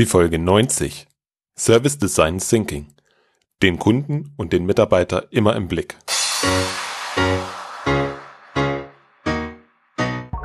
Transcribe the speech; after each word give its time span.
Die 0.00 0.06
Folge 0.06 0.38
90 0.38 1.08
Service 1.58 1.98
Design 1.98 2.38
Thinking. 2.38 2.86
Den 3.62 3.78
Kunden 3.78 4.32
und 4.38 4.54
den 4.54 4.64
Mitarbeiter 4.64 5.30
immer 5.30 5.54
im 5.56 5.68
Blick. 5.68 5.98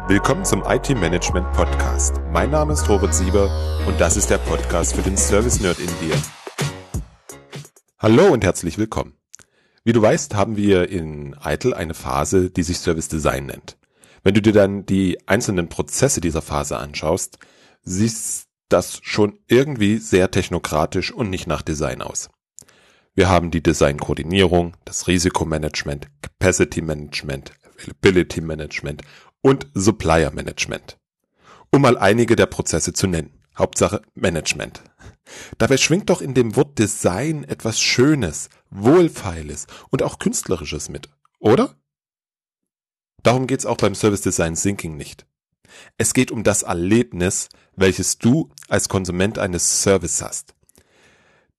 Willkommen 0.09 0.43
zum 0.43 0.61
IT 0.67 0.89
Management 0.89 1.49
Podcast. 1.53 2.15
Mein 2.33 2.51
Name 2.51 2.73
ist 2.73 2.89
Robert 2.89 3.15
Sieber 3.15 3.49
und 3.87 3.97
das 4.01 4.17
ist 4.17 4.29
der 4.29 4.39
Podcast 4.39 4.93
für 4.93 5.03
den 5.03 5.15
Service 5.15 5.61
Nerd 5.61 5.79
in 5.79 5.87
dir. 6.01 6.21
Hallo 7.97 8.33
und 8.33 8.43
herzlich 8.43 8.77
willkommen. 8.77 9.15
Wie 9.85 9.93
du 9.93 10.01
weißt, 10.01 10.35
haben 10.35 10.57
wir 10.57 10.89
in 10.89 11.33
ITIL 11.41 11.73
eine 11.73 11.93
Phase, 11.93 12.49
die 12.49 12.63
sich 12.63 12.79
Service 12.79 13.07
Design 13.07 13.45
nennt. 13.45 13.77
Wenn 14.21 14.33
du 14.33 14.41
dir 14.41 14.51
dann 14.51 14.85
die 14.85 15.25
einzelnen 15.29 15.69
Prozesse 15.69 16.19
dieser 16.19 16.41
Phase 16.41 16.77
anschaust, 16.77 17.37
siehst 17.83 18.49
das 18.69 18.99
schon 19.03 19.39
irgendwie 19.47 19.97
sehr 19.97 20.31
technokratisch 20.31 21.11
und 21.11 21.29
nicht 21.29 21.47
nach 21.47 21.61
Design 21.61 22.01
aus. 22.01 22.29
Wir 23.13 23.29
haben 23.29 23.51
die 23.51 23.63
Designkoordinierung, 23.63 24.75
das 24.83 25.07
Risikomanagement, 25.07 26.07
Capacity 26.21 26.81
Management, 26.81 27.53
Availability 27.63 28.41
Management 28.41 29.03
und 29.41 29.67
Supplier 29.73 30.31
Management. 30.31 30.97
Um 31.71 31.81
mal 31.81 31.97
einige 31.97 32.35
der 32.35 32.47
Prozesse 32.47 32.93
zu 32.93 33.07
nennen. 33.07 33.31
Hauptsache 33.57 34.01
Management. 34.15 34.81
Dabei 35.57 35.77
schwingt 35.77 36.09
doch 36.09 36.21
in 36.21 36.33
dem 36.33 36.55
Wort 36.55 36.77
Design 36.77 37.45
etwas 37.45 37.79
Schönes, 37.79 38.49
Wohlfeiles 38.69 39.67
und 39.89 40.03
auch 40.03 40.19
Künstlerisches 40.19 40.89
mit, 40.89 41.09
oder? 41.39 41.75
Darum 43.23 43.47
geht's 43.47 43.65
auch 43.65 43.77
beim 43.77 43.95
Service 43.95 44.21
Design 44.21 44.55
Thinking 44.55 44.97
nicht. 44.97 45.25
Es 45.97 46.13
geht 46.13 46.31
um 46.31 46.43
das 46.43 46.63
Erlebnis, 46.63 47.49
welches 47.75 48.17
du 48.17 48.49
als 48.67 48.89
Konsument 48.89 49.39
eines 49.39 49.81
Service 49.81 50.21
hast. 50.21 50.55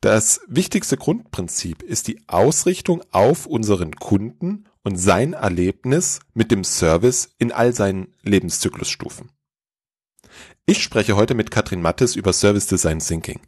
Das 0.00 0.40
wichtigste 0.46 0.96
Grundprinzip 0.96 1.82
ist 1.82 2.08
die 2.08 2.20
Ausrichtung 2.28 3.02
auf 3.10 3.46
unseren 3.46 3.96
Kunden 3.96 4.64
und 4.82 4.96
sein 4.96 5.32
Erlebnis 5.32 6.20
mit 6.34 6.50
dem 6.50 6.64
Service 6.64 7.30
in 7.38 7.50
all 7.50 7.72
seinen 7.72 8.14
Lebenszyklusstufen. 8.22 9.30
Ich 10.66 10.82
spreche 10.82 11.16
heute 11.16 11.34
mit 11.34 11.50
Katrin 11.50 11.82
Mattes 11.82 12.14
über 12.14 12.32
Service 12.32 12.66
Design 12.66 12.98
Thinking. 12.98 13.40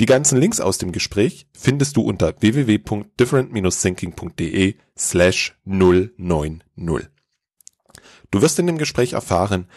Die 0.00 0.06
ganzen 0.06 0.38
Links 0.38 0.60
aus 0.60 0.78
dem 0.78 0.90
Gespräch 0.90 1.46
findest 1.56 1.96
du 1.96 2.02
unter 2.02 2.34
www.different-thinking.de 2.40 4.74
slash 4.98 5.56
090. 5.64 6.62
Du 8.30 8.42
wirst 8.42 8.58
in 8.58 8.66
dem 8.66 8.78
Gespräch 8.78 9.12
erfahren, 9.12 9.68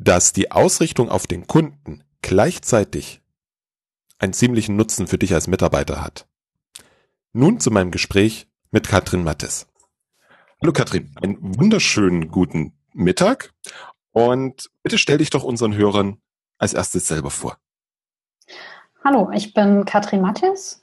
dass 0.00 0.32
die 0.32 0.50
Ausrichtung 0.50 1.10
auf 1.10 1.26
den 1.26 1.46
Kunden 1.46 2.02
gleichzeitig 2.22 3.20
einen 4.18 4.32
ziemlichen 4.32 4.74
Nutzen 4.76 5.06
für 5.06 5.18
dich 5.18 5.34
als 5.34 5.46
Mitarbeiter 5.46 6.02
hat. 6.02 6.26
Nun 7.34 7.60
zu 7.60 7.70
meinem 7.70 7.90
Gespräch 7.90 8.48
mit 8.70 8.88
Katrin 8.88 9.22
Mattes. 9.22 9.66
Hallo 10.62 10.72
Katrin, 10.72 11.14
einen 11.22 11.58
wunderschönen 11.58 12.28
guten 12.28 12.72
Mittag 12.94 13.52
und 14.12 14.70
bitte 14.82 14.96
stell 14.96 15.18
dich 15.18 15.28
doch 15.28 15.44
unseren 15.44 15.74
Hörern 15.74 16.16
als 16.58 16.72
erstes 16.72 17.06
selber 17.06 17.30
vor. 17.30 17.58
Hallo, 19.04 19.30
ich 19.34 19.52
bin 19.52 19.84
Katrin 19.84 20.22
Mattes. 20.22 20.82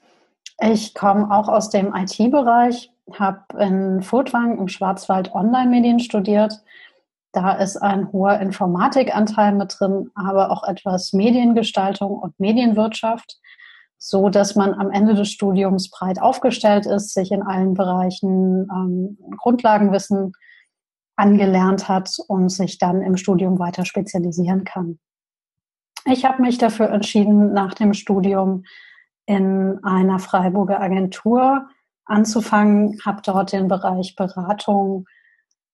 Ich 0.59 0.93
komme 0.93 1.31
auch 1.31 1.47
aus 1.47 1.71
dem 1.71 1.93
IT-Bereich, 1.93 2.91
habe 3.13 3.63
in 3.63 4.03
Furtwang 4.03 4.59
im 4.59 4.67
Schwarzwald 4.67 5.33
Online-Medien 5.33 5.99
studiert 5.99 6.61
da 7.31 7.53
ist 7.53 7.77
ein 7.77 8.11
hoher 8.11 8.39
Informatikanteil 8.39 9.53
mit 9.53 9.75
drin, 9.79 10.09
aber 10.15 10.51
auch 10.51 10.63
etwas 10.63 11.13
Mediengestaltung 11.13 12.17
und 12.17 12.39
Medienwirtschaft, 12.39 13.37
so 13.97 14.29
dass 14.29 14.55
man 14.55 14.73
am 14.73 14.91
Ende 14.91 15.13
des 15.13 15.29
Studiums 15.31 15.89
breit 15.89 16.21
aufgestellt 16.21 16.85
ist, 16.85 17.13
sich 17.13 17.31
in 17.31 17.43
allen 17.43 17.73
Bereichen 17.73 18.67
ähm, 18.71 19.17
Grundlagenwissen 19.37 20.33
angelernt 21.15 21.89
hat 21.89 22.15
und 22.27 22.49
sich 22.49 22.77
dann 22.77 23.01
im 23.01 23.17
Studium 23.17 23.59
weiter 23.59 23.85
spezialisieren 23.85 24.63
kann. 24.63 24.99
Ich 26.05 26.25
habe 26.25 26.41
mich 26.41 26.57
dafür 26.57 26.89
entschieden, 26.89 27.53
nach 27.53 27.73
dem 27.73 27.93
Studium 27.93 28.63
in 29.25 29.79
einer 29.83 30.19
Freiburger 30.19 30.79
Agentur 30.79 31.67
anzufangen, 32.05 32.97
habe 33.05 33.21
dort 33.25 33.51
den 33.51 33.67
Bereich 33.67 34.15
Beratung 34.15 35.05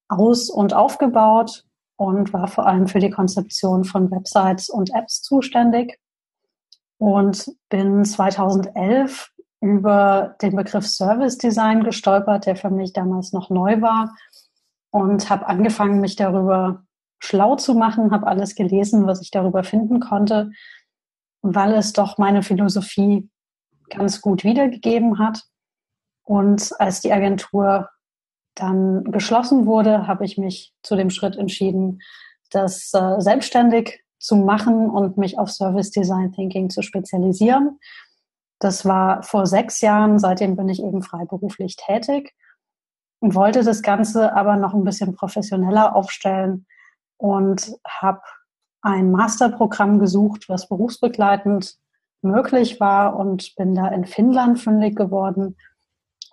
aus- 0.08 0.50
und 0.50 0.74
aufgebaut 0.74 1.64
und 1.96 2.32
war 2.32 2.48
vor 2.48 2.66
allem 2.66 2.86
für 2.86 2.98
die 2.98 3.10
Konzeption 3.10 3.84
von 3.84 4.10
Websites 4.10 4.68
und 4.68 4.94
Apps 4.94 5.22
zuständig 5.22 5.98
und 6.98 7.50
bin 7.68 8.04
2011 8.04 9.30
über 9.60 10.36
den 10.42 10.56
Begriff 10.56 10.86
Service 10.86 11.38
Design 11.38 11.84
gestolpert, 11.84 12.46
der 12.46 12.56
für 12.56 12.70
mich 12.70 12.92
damals 12.92 13.32
noch 13.32 13.48
neu 13.48 13.80
war 13.80 14.14
und 14.90 15.30
habe 15.30 15.46
angefangen, 15.46 16.00
mich 16.00 16.16
darüber 16.16 16.84
schlau 17.18 17.56
zu 17.56 17.74
machen, 17.74 18.10
habe 18.10 18.26
alles 18.26 18.54
gelesen, 18.54 19.06
was 19.06 19.22
ich 19.22 19.30
darüber 19.30 19.64
finden 19.64 20.00
konnte, 20.00 20.50
weil 21.42 21.72
es 21.74 21.92
doch 21.92 22.18
meine 22.18 22.42
Philosophie 22.42 23.30
ganz 23.88 24.20
gut 24.20 24.44
wiedergegeben 24.44 25.18
hat. 25.18 25.42
Und 26.22 26.72
als 26.78 27.00
die 27.00 27.12
Agentur 27.12 27.88
dann 28.54 29.04
geschlossen 29.04 29.66
wurde, 29.66 30.06
habe 30.06 30.24
ich 30.24 30.38
mich 30.38 30.72
zu 30.82 30.96
dem 30.96 31.10
Schritt 31.10 31.36
entschieden, 31.36 32.00
das 32.50 32.92
äh, 32.94 33.20
selbstständig 33.20 34.04
zu 34.18 34.36
machen 34.36 34.88
und 34.88 35.18
mich 35.18 35.38
auf 35.38 35.50
Service 35.50 35.90
Design 35.90 36.32
Thinking 36.32 36.70
zu 36.70 36.82
spezialisieren. 36.82 37.78
Das 38.58 38.84
war 38.84 39.22
vor 39.22 39.46
sechs 39.46 39.80
Jahren, 39.80 40.18
seitdem 40.18 40.56
bin 40.56 40.68
ich 40.68 40.82
eben 40.82 41.02
freiberuflich 41.02 41.76
tätig 41.76 42.32
und 43.20 43.34
wollte 43.34 43.62
das 43.64 43.82
Ganze 43.82 44.34
aber 44.34 44.56
noch 44.56 44.72
ein 44.72 44.84
bisschen 44.84 45.14
professioneller 45.14 45.94
aufstellen 45.94 46.66
und 47.18 47.74
habe 47.88 48.22
ein 48.82 49.10
Masterprogramm 49.10 49.98
gesucht, 49.98 50.48
was 50.48 50.68
berufsbegleitend 50.68 51.76
möglich 52.22 52.80
war 52.80 53.16
und 53.16 53.54
bin 53.56 53.74
da 53.74 53.88
in 53.88 54.04
Finnland 54.04 54.60
fündig 54.60 54.96
geworden 54.96 55.56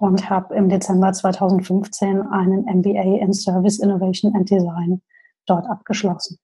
und 0.01 0.31
habe 0.31 0.55
im 0.55 0.67
Dezember 0.67 1.13
2015 1.13 2.23
einen 2.23 2.65
MBA 2.65 3.23
in 3.23 3.33
Service 3.33 3.77
Innovation 3.77 4.35
and 4.35 4.49
Design 4.49 5.01
dort 5.45 5.67
abgeschlossen. 5.67 6.39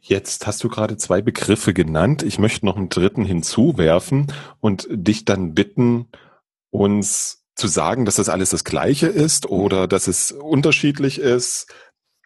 Jetzt 0.00 0.46
hast 0.46 0.62
du 0.62 0.68
gerade 0.68 0.96
zwei 0.96 1.20
Begriffe 1.20 1.74
genannt. 1.74 2.22
Ich 2.22 2.38
möchte 2.38 2.64
noch 2.64 2.76
einen 2.76 2.88
dritten 2.88 3.24
hinzuwerfen 3.24 4.32
und 4.60 4.86
dich 4.92 5.24
dann 5.24 5.54
bitten, 5.54 6.06
uns 6.70 7.44
zu 7.56 7.66
sagen, 7.66 8.04
dass 8.04 8.14
das 8.14 8.28
alles 8.28 8.50
das 8.50 8.62
Gleiche 8.62 9.08
ist 9.08 9.46
oder 9.46 9.88
dass 9.88 10.06
es 10.06 10.30
unterschiedlich 10.30 11.18
ist. 11.18 11.66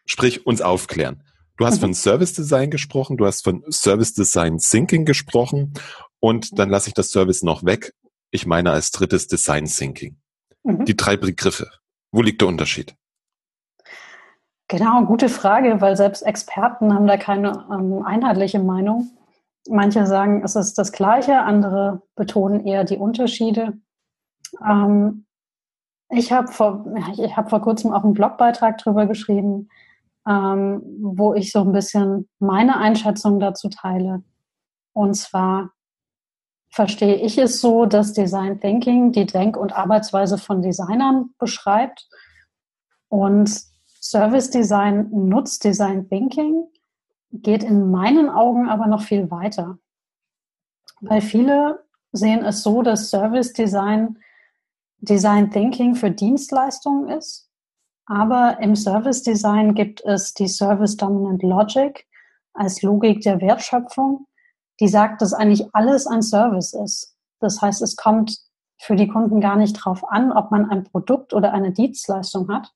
Sprich, 0.04 0.46
uns 0.46 0.60
aufklären. 0.60 1.22
Du 1.56 1.64
hast 1.64 1.76
mhm. 1.76 1.80
von 1.80 1.94
Service 1.94 2.34
Design 2.34 2.70
gesprochen, 2.70 3.16
du 3.16 3.24
hast 3.24 3.42
von 3.42 3.64
Service 3.70 4.12
Design 4.12 4.58
Thinking 4.58 5.06
gesprochen 5.06 5.72
und 6.20 6.58
dann 6.58 6.68
lasse 6.68 6.88
ich 6.88 6.94
das 6.94 7.10
Service 7.10 7.42
noch 7.42 7.64
weg 7.64 7.94
ich 8.32 8.46
meine 8.46 8.72
als 8.72 8.90
drittes 8.90 9.28
Design 9.28 9.66
Thinking. 9.66 10.16
Mhm. 10.64 10.84
Die 10.84 10.96
drei 10.96 11.16
Begriffe. 11.16 11.70
Wo 12.10 12.22
liegt 12.22 12.40
der 12.40 12.48
Unterschied? 12.48 12.96
Genau, 14.68 15.04
gute 15.04 15.28
Frage, 15.28 15.80
weil 15.80 15.96
selbst 15.96 16.22
Experten 16.22 16.94
haben 16.94 17.06
da 17.06 17.18
keine 17.18 17.66
ähm, 17.70 18.02
einheitliche 18.04 18.58
Meinung. 18.58 19.10
Manche 19.68 20.06
sagen, 20.06 20.42
es 20.42 20.56
ist 20.56 20.78
das 20.78 20.92
Gleiche, 20.92 21.40
andere 21.40 22.02
betonen 22.16 22.66
eher 22.66 22.84
die 22.84 22.96
Unterschiede. 22.96 23.78
Ähm, 24.66 25.26
ich 26.08 26.32
habe 26.32 26.48
vor, 26.48 26.86
ich 27.18 27.36
hab 27.36 27.50
vor 27.50 27.60
kurzem 27.60 27.92
auch 27.92 28.02
einen 28.02 28.14
Blogbeitrag 28.14 28.78
drüber 28.78 29.06
geschrieben, 29.06 29.68
ähm, 30.26 30.82
wo 31.02 31.34
ich 31.34 31.52
so 31.52 31.60
ein 31.60 31.72
bisschen 31.72 32.28
meine 32.38 32.78
Einschätzung 32.78 33.40
dazu 33.40 33.68
teile. 33.68 34.22
Und 34.94 35.14
zwar 35.14 35.72
verstehe 36.72 37.16
ich 37.16 37.36
es 37.36 37.60
so, 37.60 37.84
dass 37.84 38.14
Design 38.14 38.58
Thinking 38.58 39.12
die 39.12 39.26
Denk- 39.26 39.58
und 39.58 39.76
Arbeitsweise 39.76 40.38
von 40.38 40.62
Designern 40.62 41.34
beschreibt 41.38 42.08
und 43.08 43.50
Service 44.00 44.50
Design 44.50 45.10
nutzt 45.10 45.64
Design 45.64 46.08
Thinking, 46.08 46.64
geht 47.30 47.62
in 47.62 47.90
meinen 47.90 48.30
Augen 48.30 48.68
aber 48.68 48.86
noch 48.86 49.02
viel 49.02 49.30
weiter. 49.30 49.78
Weil 51.02 51.20
viele 51.20 51.84
sehen 52.10 52.42
es 52.44 52.62
so, 52.62 52.82
dass 52.82 53.10
Service 53.10 53.52
Design 53.52 54.18
Design 54.98 55.50
Thinking 55.50 55.94
für 55.94 56.10
Dienstleistungen 56.10 57.08
ist. 57.10 57.50
Aber 58.06 58.58
im 58.60 58.76
Service 58.76 59.22
Design 59.22 59.74
gibt 59.74 60.02
es 60.04 60.32
die 60.32 60.48
Service 60.48 60.96
Dominant 60.96 61.42
Logic 61.42 62.06
als 62.54 62.82
Logik 62.82 63.20
der 63.22 63.40
Wertschöpfung, 63.40 64.26
die 64.80 64.88
sagt, 64.88 65.22
dass 65.22 65.32
eigentlich 65.32 65.74
alles 65.74 66.06
ein 66.06 66.22
Service 66.22 66.72
ist. 66.72 67.14
Das 67.40 67.60
heißt, 67.60 67.82
es 67.82 67.96
kommt 67.96 68.38
für 68.78 68.96
die 68.96 69.08
Kunden 69.08 69.40
gar 69.40 69.56
nicht 69.56 69.74
drauf 69.74 70.02
an, 70.08 70.32
ob 70.32 70.50
man 70.50 70.68
ein 70.70 70.84
Produkt 70.84 71.34
oder 71.34 71.52
eine 71.52 71.72
Dienstleistung 71.72 72.48
hat, 72.48 72.72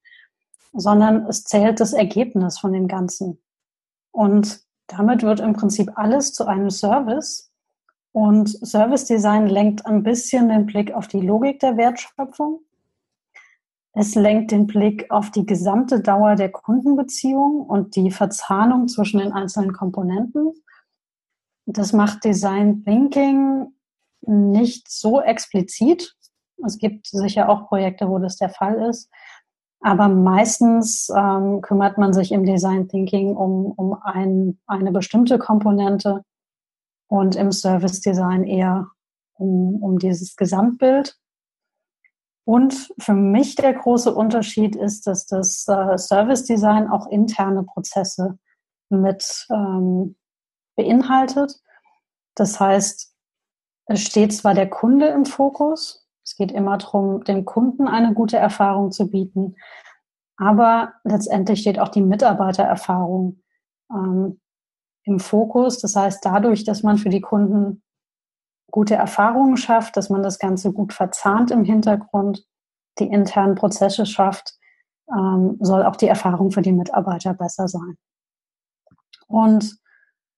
sondern 0.73 1.27
es 1.27 1.45
zählt 1.45 1.81
das 1.81 1.93
Ergebnis 1.93 2.59
von 2.59 2.73
dem 2.73 2.87
Ganzen. 2.87 3.41
Und 4.13 4.67
Damit 4.87 5.23
wird 5.23 5.41
im 5.41 5.53
Prinzip 5.55 5.93
alles 5.97 6.33
zu 6.33 6.47
einem 6.47 6.71
Service. 6.71 7.51
Und 8.13 8.49
Service 8.49 9.05
Design 9.05 9.47
lenkt 9.47 9.85
ein 9.85 10.03
bisschen 10.03 10.49
den 10.49 10.67
Blick 10.67 10.93
auf 10.93 11.09
die 11.09 11.21
Logik 11.21 11.61
der 11.61 11.77
Wertschöpfung. 11.77 12.61
Es 13.93 14.15
lenkt 14.15 14.51
den 14.51 14.67
Blick 14.67 15.11
auf 15.11 15.31
die 15.31 15.47
gesamte 15.47 16.01
Dauer 16.01 16.37
der 16.37 16.51
Kundenbeziehung 16.51 17.63
und 17.63 17.97
die 17.97 18.11
Verzahnung 18.11 18.89
zwischen 18.89 19.21
den 19.21 19.33
einzelnen 19.33 19.73
Komponenten. 19.73 20.53
Das 21.67 21.93
macht 21.93 22.25
Design 22.25 22.85
Thinking 22.85 23.75
nicht 24.23 24.89
so 24.91 25.21
explizit. 25.21 26.15
Es 26.65 26.79
gibt 26.79 27.07
sicher 27.07 27.49
auch 27.49 27.69
Projekte, 27.69 28.09
wo 28.09 28.19
das 28.19 28.37
der 28.37 28.49
Fall 28.49 28.89
ist. 28.89 29.11
Aber 29.81 30.09
meistens 30.09 31.09
ähm, 31.15 31.61
kümmert 31.61 31.99
man 31.99 32.13
sich 32.13 32.33
im 32.33 32.45
Design 32.45 32.89
Thinking 32.89 33.37
um, 33.37 33.73
um 33.73 33.95
ein, 34.03 34.59
eine 34.67 34.91
bestimmte 34.91 35.39
Komponente 35.39 36.23
und 37.09 37.37
im 37.37 37.53
Service 37.53 38.01
Design 38.01 38.45
eher 38.45 38.89
um, 39.35 39.83
um 39.83 39.99
dieses 39.99 40.37
Gesamtbild. 40.37 41.17
Und 42.45 42.93
für 42.99 43.15
mich 43.15 43.57
der 43.57 43.75
große 43.75 44.15
Unterschied 44.15 44.77
ist, 44.77 45.07
dass 45.07 45.27
das 45.27 45.67
äh, 45.69 45.99
Service 45.99 46.45
Design 46.45 46.89
auch 46.89 47.09
interne 47.09 47.65
Prozesse 47.65 48.39
mit 48.89 49.47
ähm, 49.51 50.17
beinhaltet. 50.77 51.61
Das 52.35 52.61
heißt, 52.61 53.15
es 53.87 54.03
steht 54.03 54.33
zwar 54.33 54.55
der 54.55 54.69
Kunde 54.69 55.09
im 55.09 55.25
Fokus, 55.25 56.07
es 56.25 56.37
geht 56.37 56.51
immer 56.51 56.77
darum, 56.77 57.23
dem 57.23 57.45
Kunden 57.45 57.87
eine 57.87 58.13
gute 58.13 58.37
Erfahrung 58.37 58.91
zu 58.91 59.09
bieten. 59.09 59.55
Aber 60.37 60.93
letztendlich 61.05 61.61
steht 61.61 61.79
auch 61.79 61.89
die 61.89 62.03
Mitarbeitererfahrung 62.03 63.43
ähm, 63.91 64.41
im 65.05 65.21
Fokus. 65.21 65.79
Das 65.79 65.95
heißt, 65.95 66.25
dadurch, 66.25 66.65
dass 66.65 66.83
man 66.83 66.99
für 66.99 67.11
die 67.11 67.21
Kunden 67.21 67.83
gute 68.73 68.97
Erfahrungen 68.97 69.57
schafft, 69.57 69.97
dass 69.97 70.11
man 70.11 70.23
das 70.23 70.39
Ganze 70.39 70.73
gut 70.73 70.93
verzahnt 70.93 71.53
im 71.53 71.65
Hintergrund, 71.65 72.45
die 72.99 73.07
internen 73.07 73.55
Prozesse 73.55 74.05
schafft, 74.05 74.55
ähm, 75.09 75.57
soll 75.61 75.85
auch 75.85 75.97
die 75.97 76.09
Erfahrung 76.09 76.51
für 76.51 76.63
die 76.63 76.73
Mitarbeiter 76.73 77.35
besser 77.35 77.69
sein. 77.69 77.97
Und 79.29 79.79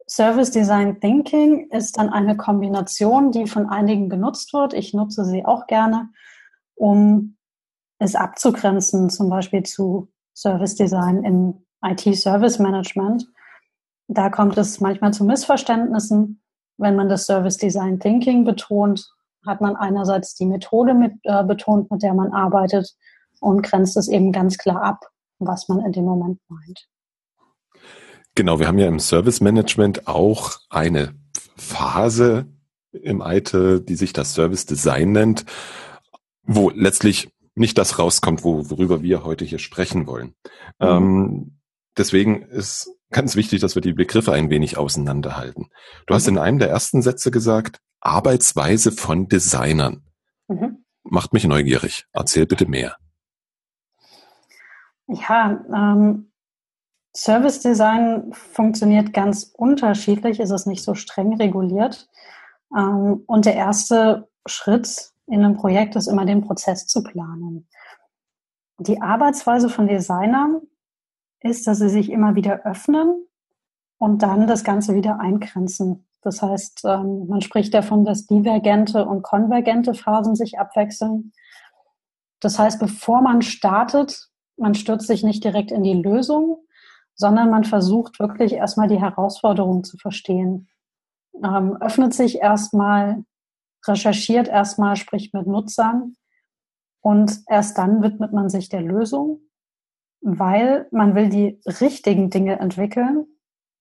Service 0.08 0.50
Design 0.50 1.00
Thinking 1.00 1.68
ist 1.70 1.98
dann 1.98 2.08
eine 2.08 2.36
Kombination, 2.36 3.30
die 3.30 3.46
von 3.46 3.68
einigen 3.68 4.08
genutzt 4.08 4.54
wird. 4.54 4.72
Ich 4.72 4.94
nutze 4.94 5.24
sie 5.24 5.44
auch 5.44 5.66
gerne, 5.66 6.08
um 6.74 7.36
es 7.98 8.14
abzugrenzen, 8.14 9.10
zum 9.10 9.28
Beispiel 9.28 9.64
zu 9.64 10.08
Service 10.34 10.76
Design 10.76 11.24
im 11.24 11.66
IT-Service 11.84 12.58
Management. 12.58 13.26
Da 14.08 14.30
kommt 14.30 14.56
es 14.56 14.80
manchmal 14.80 15.12
zu 15.12 15.24
Missverständnissen. 15.24 16.40
Wenn 16.78 16.96
man 16.96 17.08
das 17.08 17.26
Service 17.26 17.58
Design 17.58 18.00
Thinking 18.00 18.44
betont, 18.44 19.06
hat 19.46 19.60
man 19.60 19.76
einerseits 19.76 20.34
die 20.34 20.46
Methode 20.46 20.94
mit, 20.94 21.12
äh, 21.24 21.44
betont, 21.44 21.90
mit 21.90 22.02
der 22.02 22.14
man 22.14 22.32
arbeitet 22.32 22.94
und 23.40 23.62
grenzt 23.62 23.96
es 23.96 24.08
eben 24.08 24.32
ganz 24.32 24.56
klar 24.56 24.82
ab, 24.82 25.04
was 25.38 25.68
man 25.68 25.84
in 25.84 25.92
dem 25.92 26.04
Moment 26.04 26.40
meint. 26.48 26.88
Genau, 28.38 28.60
wir 28.60 28.68
haben 28.68 28.78
ja 28.78 28.86
im 28.86 29.00
Service 29.00 29.40
Management 29.40 30.06
auch 30.06 30.60
eine 30.70 31.12
Phase 31.56 32.46
im 32.92 33.20
ITE, 33.20 33.80
die 33.80 33.96
sich 33.96 34.12
das 34.12 34.32
Service 34.32 34.64
Design 34.64 35.10
nennt, 35.10 35.44
wo 36.44 36.70
letztlich 36.70 37.32
nicht 37.56 37.76
das 37.78 37.98
rauskommt, 37.98 38.44
wo, 38.44 38.70
worüber 38.70 39.02
wir 39.02 39.24
heute 39.24 39.44
hier 39.44 39.58
sprechen 39.58 40.06
wollen. 40.06 40.36
Mhm. 40.78 40.86
Ähm, 40.86 41.58
deswegen 41.96 42.42
ist 42.42 42.88
ganz 43.10 43.34
wichtig, 43.34 43.60
dass 43.60 43.74
wir 43.74 43.82
die 43.82 43.92
Begriffe 43.92 44.32
ein 44.32 44.50
wenig 44.50 44.78
auseinanderhalten. 44.78 45.70
Du 46.06 46.12
mhm. 46.12 46.14
hast 46.14 46.28
in 46.28 46.38
einem 46.38 46.60
der 46.60 46.70
ersten 46.70 47.02
Sätze 47.02 47.32
gesagt, 47.32 47.80
Arbeitsweise 47.98 48.92
von 48.92 49.26
Designern. 49.26 50.04
Mhm. 50.46 50.84
Macht 51.02 51.32
mich 51.32 51.44
neugierig. 51.44 52.06
Erzähl 52.12 52.46
bitte 52.46 52.66
mehr. 52.66 52.98
Ja, 55.08 55.60
ähm, 55.74 56.28
Service 57.16 57.60
Design 57.60 58.32
funktioniert 58.32 59.12
ganz 59.12 59.52
unterschiedlich, 59.54 60.40
ist 60.40 60.50
es 60.50 60.66
nicht 60.66 60.82
so 60.82 60.94
streng 60.94 61.34
reguliert. 61.36 62.08
Ähm, 62.76 63.22
und 63.26 63.46
der 63.46 63.54
erste 63.54 64.28
Schritt 64.46 65.12
in 65.26 65.44
einem 65.44 65.56
Projekt 65.56 65.96
ist 65.96 66.06
immer 66.06 66.24
den 66.24 66.42
Prozess 66.42 66.86
zu 66.86 67.02
planen. 67.02 67.68
Die 68.78 69.02
Arbeitsweise 69.02 69.68
von 69.68 69.88
Designern 69.88 70.60
ist, 71.40 71.66
dass 71.66 71.78
sie 71.78 71.88
sich 71.88 72.10
immer 72.10 72.34
wieder 72.34 72.64
öffnen 72.64 73.26
und 73.98 74.22
dann 74.22 74.46
das 74.46 74.64
Ganze 74.64 74.94
wieder 74.94 75.20
eingrenzen. 75.20 76.06
Das 76.22 76.42
heißt, 76.42 76.82
ähm, 76.84 77.26
man 77.28 77.40
spricht 77.40 77.74
davon, 77.74 78.04
dass 78.04 78.26
divergente 78.26 79.04
und 79.06 79.22
konvergente 79.22 79.94
Phasen 79.94 80.36
sich 80.36 80.58
abwechseln. 80.58 81.32
Das 82.40 82.58
heißt, 82.58 82.78
bevor 82.78 83.22
man 83.22 83.42
startet, 83.42 84.28
man 84.56 84.74
stürzt 84.74 85.06
sich 85.06 85.22
nicht 85.22 85.44
direkt 85.44 85.70
in 85.70 85.82
die 85.82 85.94
Lösung, 85.94 86.58
sondern 87.18 87.50
man 87.50 87.64
versucht 87.64 88.20
wirklich 88.20 88.52
erstmal 88.52 88.88
die 88.88 89.00
Herausforderung 89.00 89.82
zu 89.84 89.98
verstehen. 89.98 90.68
Ähm, 91.44 91.76
öffnet 91.80 92.14
sich 92.14 92.38
erstmal, 92.38 93.24
recherchiert 93.86 94.48
erstmal, 94.48 94.96
spricht 94.96 95.34
mit 95.34 95.46
Nutzern 95.46 96.14
und 97.00 97.42
erst 97.48 97.76
dann 97.76 98.02
widmet 98.02 98.32
man 98.32 98.48
sich 98.48 98.68
der 98.68 98.82
Lösung, 98.82 99.40
weil 100.20 100.86
man 100.92 101.16
will 101.16 101.28
die 101.28 101.60
richtigen 101.80 102.30
Dinge 102.30 102.60
entwickeln, 102.60 103.26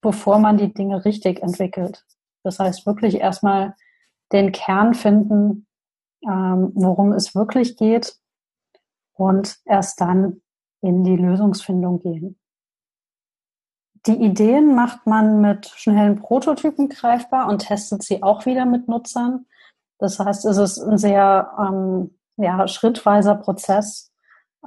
bevor 0.02 0.40
man 0.40 0.58
die 0.58 0.74
Dinge 0.74 1.06
richtig 1.06 1.44
entwickelt. 1.44 2.06
Das 2.44 2.60
heißt 2.60 2.88
wirklich 2.88 3.16
erstmal 3.16 3.76
den 4.32 4.52
Kern 4.52 4.96
finden, 4.96 5.68
ähm, 6.28 6.72
worum 6.74 7.14
es 7.14 7.36
wirklich 7.36 7.78
geht 7.78 8.18
und 9.14 9.60
erst 9.66 10.02
dann 10.02 10.42
in 10.82 11.04
die 11.04 11.16
Lösungsfindung 11.16 12.00
gehen. 12.00 12.40
Die 14.06 14.22
Ideen 14.22 14.76
macht 14.76 15.06
man 15.08 15.42
mit 15.42 15.68
schnellen 15.68 16.18
Prototypen 16.18 16.90
greifbar 16.90 17.48
und 17.48 17.60
testet 17.60 18.04
sie 18.04 18.22
auch 18.22 18.46
wieder 18.46 18.66
mit 18.66 18.88
Nutzern. 18.88 19.46
Das 19.98 20.20
heißt, 20.20 20.46
es 20.46 20.58
ist 20.58 20.80
ein 20.80 20.98
sehr 20.98 21.52
ähm, 21.58 22.18
ja, 22.36 22.68
schrittweiser 22.68 23.36
Prozess, 23.36 24.12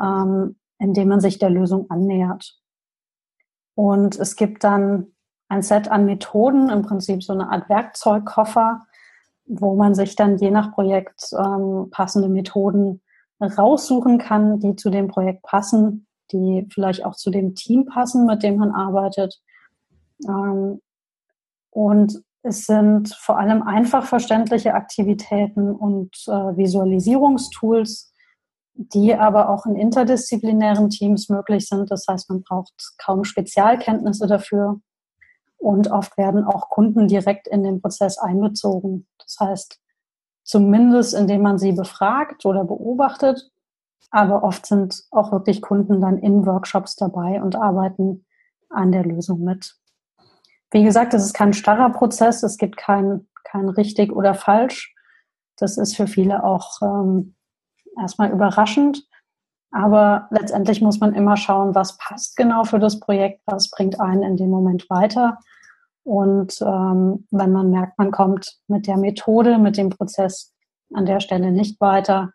ähm, 0.00 0.56
in 0.78 0.94
dem 0.94 1.08
man 1.08 1.20
sich 1.20 1.38
der 1.38 1.50
Lösung 1.50 1.88
annähert. 1.90 2.58
Und 3.74 4.18
es 4.18 4.36
gibt 4.36 4.64
dann 4.64 5.12
ein 5.48 5.62
Set 5.62 5.90
an 5.90 6.06
Methoden, 6.06 6.68
im 6.68 6.82
Prinzip 6.82 7.22
so 7.22 7.32
eine 7.32 7.50
Art 7.50 7.68
Werkzeugkoffer, 7.68 8.86
wo 9.46 9.74
man 9.74 9.94
sich 9.94 10.16
dann 10.16 10.38
je 10.38 10.50
nach 10.50 10.72
Projekt 10.72 11.32
ähm, 11.32 11.88
passende 11.90 12.28
Methoden 12.28 13.02
raussuchen 13.40 14.18
kann, 14.18 14.60
die 14.60 14.76
zu 14.76 14.90
dem 14.90 15.08
Projekt 15.08 15.42
passen 15.42 16.06
die 16.32 16.66
vielleicht 16.72 17.04
auch 17.04 17.16
zu 17.16 17.30
dem 17.30 17.54
Team 17.54 17.86
passen, 17.86 18.26
mit 18.26 18.42
dem 18.42 18.56
man 18.56 18.70
arbeitet. 18.72 19.40
Ähm, 20.26 20.80
und 21.70 22.22
es 22.42 22.66
sind 22.66 23.14
vor 23.14 23.38
allem 23.38 23.62
einfach 23.62 24.06
verständliche 24.06 24.74
Aktivitäten 24.74 25.74
und 25.74 26.14
äh, 26.26 26.56
Visualisierungstools, 26.56 28.12
die 28.74 29.14
aber 29.14 29.50
auch 29.50 29.66
in 29.66 29.76
interdisziplinären 29.76 30.88
Teams 30.88 31.28
möglich 31.28 31.68
sind. 31.68 31.90
Das 31.90 32.06
heißt, 32.08 32.30
man 32.30 32.42
braucht 32.42 32.72
kaum 32.98 33.24
Spezialkenntnisse 33.24 34.26
dafür. 34.26 34.80
Und 35.58 35.90
oft 35.90 36.16
werden 36.16 36.44
auch 36.44 36.70
Kunden 36.70 37.06
direkt 37.06 37.46
in 37.46 37.62
den 37.62 37.82
Prozess 37.82 38.16
einbezogen. 38.16 39.06
Das 39.18 39.36
heißt, 39.38 39.78
zumindest 40.42 41.12
indem 41.12 41.42
man 41.42 41.58
sie 41.58 41.72
befragt 41.72 42.46
oder 42.46 42.64
beobachtet 42.64 43.50
aber 44.10 44.42
oft 44.42 44.66
sind 44.66 45.04
auch 45.10 45.32
wirklich 45.32 45.62
Kunden 45.62 46.00
dann 46.00 46.18
in 46.18 46.46
Workshops 46.46 46.96
dabei 46.96 47.42
und 47.42 47.56
arbeiten 47.56 48.24
an 48.68 48.92
der 48.92 49.04
Lösung 49.04 49.42
mit. 49.42 49.76
Wie 50.70 50.84
gesagt, 50.84 51.14
es 51.14 51.24
ist 51.24 51.34
kein 51.34 51.52
starrer 51.52 51.90
Prozess, 51.90 52.42
es 52.42 52.56
gibt 52.56 52.76
kein, 52.76 53.28
kein 53.44 53.68
richtig 53.68 54.12
oder 54.12 54.34
falsch. 54.34 54.94
Das 55.56 55.76
ist 55.76 55.96
für 55.96 56.06
viele 56.06 56.44
auch 56.44 56.80
ähm, 56.82 57.34
erstmal 58.00 58.30
überraschend. 58.30 59.06
Aber 59.72 60.28
letztendlich 60.30 60.80
muss 60.80 60.98
man 61.00 61.14
immer 61.14 61.36
schauen, 61.36 61.74
was 61.74 61.96
passt 61.98 62.36
genau 62.36 62.64
für 62.64 62.78
das 62.78 62.98
Projekt, 62.98 63.40
was 63.46 63.70
bringt 63.70 64.00
einen 64.00 64.22
in 64.22 64.36
dem 64.36 64.50
Moment 64.50 64.88
weiter. 64.90 65.38
Und 66.02 66.60
ähm, 66.62 67.26
wenn 67.30 67.52
man 67.52 67.70
merkt, 67.70 67.98
man 67.98 68.10
kommt 68.10 68.58
mit 68.66 68.86
der 68.86 68.96
Methode, 68.96 69.58
mit 69.58 69.76
dem 69.76 69.90
Prozess 69.90 70.54
an 70.92 71.06
der 71.06 71.20
Stelle 71.20 71.52
nicht 71.52 71.80
weiter, 71.80 72.32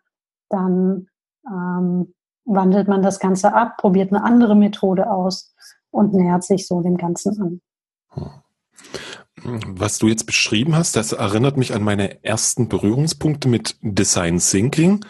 dann 0.48 1.08
ähm, 1.48 2.14
wandelt 2.44 2.88
man 2.88 3.02
das 3.02 3.18
Ganze 3.18 3.54
ab, 3.54 3.76
probiert 3.78 4.12
eine 4.12 4.24
andere 4.24 4.54
Methode 4.54 5.10
aus 5.10 5.54
und 5.90 6.14
nähert 6.14 6.44
sich 6.44 6.66
so 6.66 6.80
dem 6.80 6.96
Ganzen 6.96 7.40
an. 7.40 7.60
Was 9.42 9.98
du 9.98 10.08
jetzt 10.08 10.26
beschrieben 10.26 10.76
hast, 10.76 10.96
das 10.96 11.12
erinnert 11.12 11.56
mich 11.56 11.74
an 11.74 11.82
meine 11.82 12.24
ersten 12.24 12.68
Berührungspunkte 12.68 13.48
mit 13.48 13.76
Design 13.82 14.38
Thinking, 14.38 15.04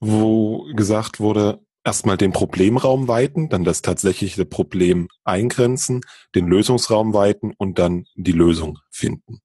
wo 0.00 0.64
gesagt 0.74 1.20
wurde, 1.20 1.60
erstmal 1.84 2.16
den 2.16 2.32
Problemraum 2.32 3.08
weiten, 3.08 3.48
dann 3.48 3.64
das 3.64 3.82
tatsächliche 3.82 4.44
Problem 4.44 5.08
eingrenzen, 5.24 6.00
den 6.34 6.46
Lösungsraum 6.46 7.14
weiten 7.14 7.54
und 7.56 7.78
dann 7.78 8.04
die 8.14 8.32
Lösung 8.32 8.78
finden. 8.90 9.40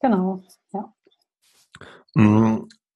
Genau, 0.00 0.42
ja. 0.72 0.92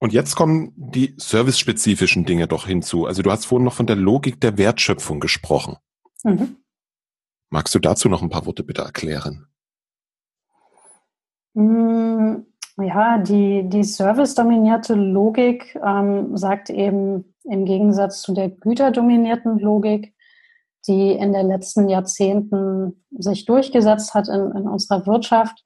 Und 0.01 0.15
jetzt 0.15 0.35
kommen 0.35 0.73
die 0.77 1.15
servicespezifischen 1.19 2.25
Dinge 2.25 2.49
doch 2.49 2.67
hinzu. 2.67 3.07
Also 3.07 3.23
du 3.23 3.31
hast 3.31 3.45
vorhin 3.45 3.67
noch 3.67 3.75
von 3.75 3.87
der 3.87 3.97
Logik 3.97 4.41
der 4.41 4.57
Wertschöpfung 4.57 5.21
gesprochen. 5.21 5.77
Mhm. 6.25 6.57
Magst 7.51 7.75
du 7.75 7.79
dazu 7.79 8.09
noch 8.09 8.23
ein 8.23 8.31
paar 8.31 8.47
Worte 8.47 8.65
bitte 8.65 8.83
erklären? 8.83 9.47
Mm, 11.53 12.47
ja, 12.79 13.19
die, 13.19 13.69
die 13.69 13.85
servicedominierte 13.85 14.95
Logik 14.95 15.79
ähm, 15.85 16.35
sagt 16.35 16.71
eben 16.71 17.35
im 17.45 17.67
Gegensatz 17.67 18.23
zu 18.23 18.33
der 18.33 18.49
güterdominierten 18.49 19.59
Logik, 19.59 20.15
die 20.87 21.13
in 21.13 21.35
den 21.35 21.49
letzten 21.49 21.91
Jahrzehnten 21.91 23.05
sich 23.11 23.45
durchgesetzt 23.45 24.15
hat 24.15 24.29
in, 24.29 24.53
in 24.53 24.69
unserer 24.69 25.07
Wirtschaft, 25.07 25.63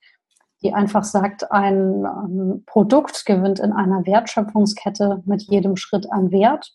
die 0.64 0.73
einfach 0.73 1.04
sagt, 1.04 1.52
ein 1.52 2.04
ähm, 2.04 2.64
Produkt 2.66 3.26
gewinnt 3.26 3.61
in 3.61 3.73
einer 3.73 4.06
Wertschöpfungskette 4.06 5.23
mit 5.26 5.42
jedem 5.42 5.76
Schritt 5.76 6.11
an 6.11 6.33
Wert 6.33 6.75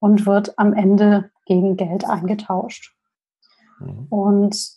und 0.00 0.26
wird 0.26 0.58
am 0.58 0.72
Ende 0.72 1.30
gegen 1.44 1.76
Geld 1.76 2.06
eingetauscht. 2.06 2.96
Mhm. 3.78 4.06
Und 4.08 4.68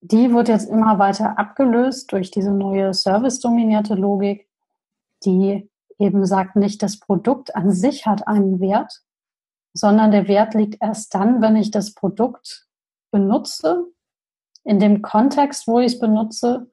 die 0.00 0.32
wird 0.32 0.48
jetzt 0.48 0.68
immer 0.68 0.98
weiter 0.98 1.38
abgelöst 1.38 2.10
durch 2.12 2.32
diese 2.32 2.50
neue 2.50 2.92
service-dominierte 2.92 3.94
Logik, 3.94 4.48
die 5.24 5.70
eben 5.98 6.26
sagt, 6.26 6.56
nicht 6.56 6.82
das 6.82 6.98
Produkt 6.98 7.54
an 7.54 7.70
sich 7.70 8.06
hat 8.06 8.26
einen 8.26 8.58
Wert, 8.60 9.02
sondern 9.72 10.10
der 10.10 10.26
Wert 10.26 10.54
liegt 10.54 10.82
erst 10.82 11.14
dann, 11.14 11.40
wenn 11.40 11.54
ich 11.54 11.70
das 11.70 11.94
Produkt 11.94 12.66
benutze, 13.12 13.84
in 14.64 14.80
dem 14.80 15.00
Kontext, 15.00 15.68
wo 15.68 15.78
ich 15.78 15.92
es 15.92 15.98
benutze 16.00 16.70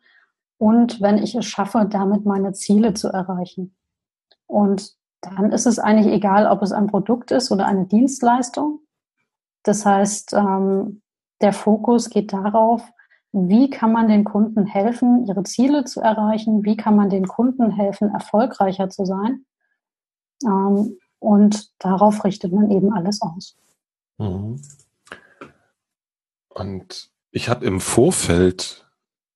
und 0.64 1.02
wenn 1.02 1.18
ich 1.18 1.36
es 1.36 1.46
schaffe, 1.46 1.86
damit 1.90 2.26
meine 2.26 2.54
Ziele 2.54 2.94
zu 2.94 3.10
erreichen. 3.10 3.76
Und 4.48 4.96
dann 5.20 5.52
ist 5.52 5.66
es 5.66 5.78
eigentlich 5.78 6.08
egal, 6.08 6.48
ob 6.48 6.62
es 6.62 6.72
ein 6.72 6.88
Produkt 6.88 7.32
ist 7.32 7.52
oder 7.52 7.66
eine 7.66 7.86
Dienstleistung. 7.86 8.80
Das 9.64 9.86
heißt, 9.86 10.32
ähm, 10.32 11.02
der 11.42 11.52
Fokus 11.52 12.10
geht 12.10 12.32
darauf, 12.32 12.82
wie 13.34 13.70
kann 13.70 13.92
man 13.92 14.08
den 14.08 14.24
Kunden 14.24 14.66
helfen, 14.66 15.26
ihre 15.28 15.44
Ziele 15.44 15.84
zu 15.84 16.00
erreichen, 16.00 16.64
wie 16.64 16.78
kann 16.78 16.96
man 16.96 17.10
den 17.10 17.28
Kunden 17.28 17.70
helfen, 17.70 18.14
erfolgreicher 18.14 18.90
zu 18.90 19.04
sein. 19.04 19.44
Ähm, 20.46 20.98
und 21.20 21.74
darauf 21.80 22.24
richtet 22.24 22.54
man 22.54 22.72
eben 22.72 22.94
alles 22.94 23.22
aus. 23.22 23.58
Mhm. 24.18 24.62
Und 26.48 27.12
ich 27.32 27.50
habe 27.50 27.66
im 27.66 27.82
Vorfeld 27.82 28.83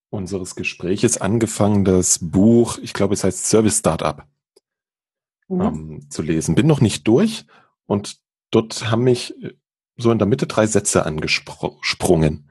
unseres 0.09 0.55
Gespräches 0.55 1.19
angefangen, 1.19 1.85
das 1.85 2.19
Buch, 2.21 2.77
ich 2.81 2.93
glaube, 2.93 3.13
es 3.13 3.23
heißt 3.23 3.45
Service 3.45 3.79
Startup, 3.79 4.25
mhm. 5.47 5.61
ähm, 5.61 6.09
zu 6.09 6.21
lesen. 6.21 6.55
Bin 6.55 6.67
noch 6.67 6.81
nicht 6.81 7.07
durch 7.07 7.45
und 7.85 8.19
dort 8.51 8.89
haben 8.89 9.03
mich 9.03 9.41
äh, 9.43 9.53
so 9.97 10.11
in 10.11 10.19
der 10.19 10.27
Mitte 10.27 10.47
drei 10.47 10.67
Sätze 10.67 11.05
angesprungen. 11.05 12.49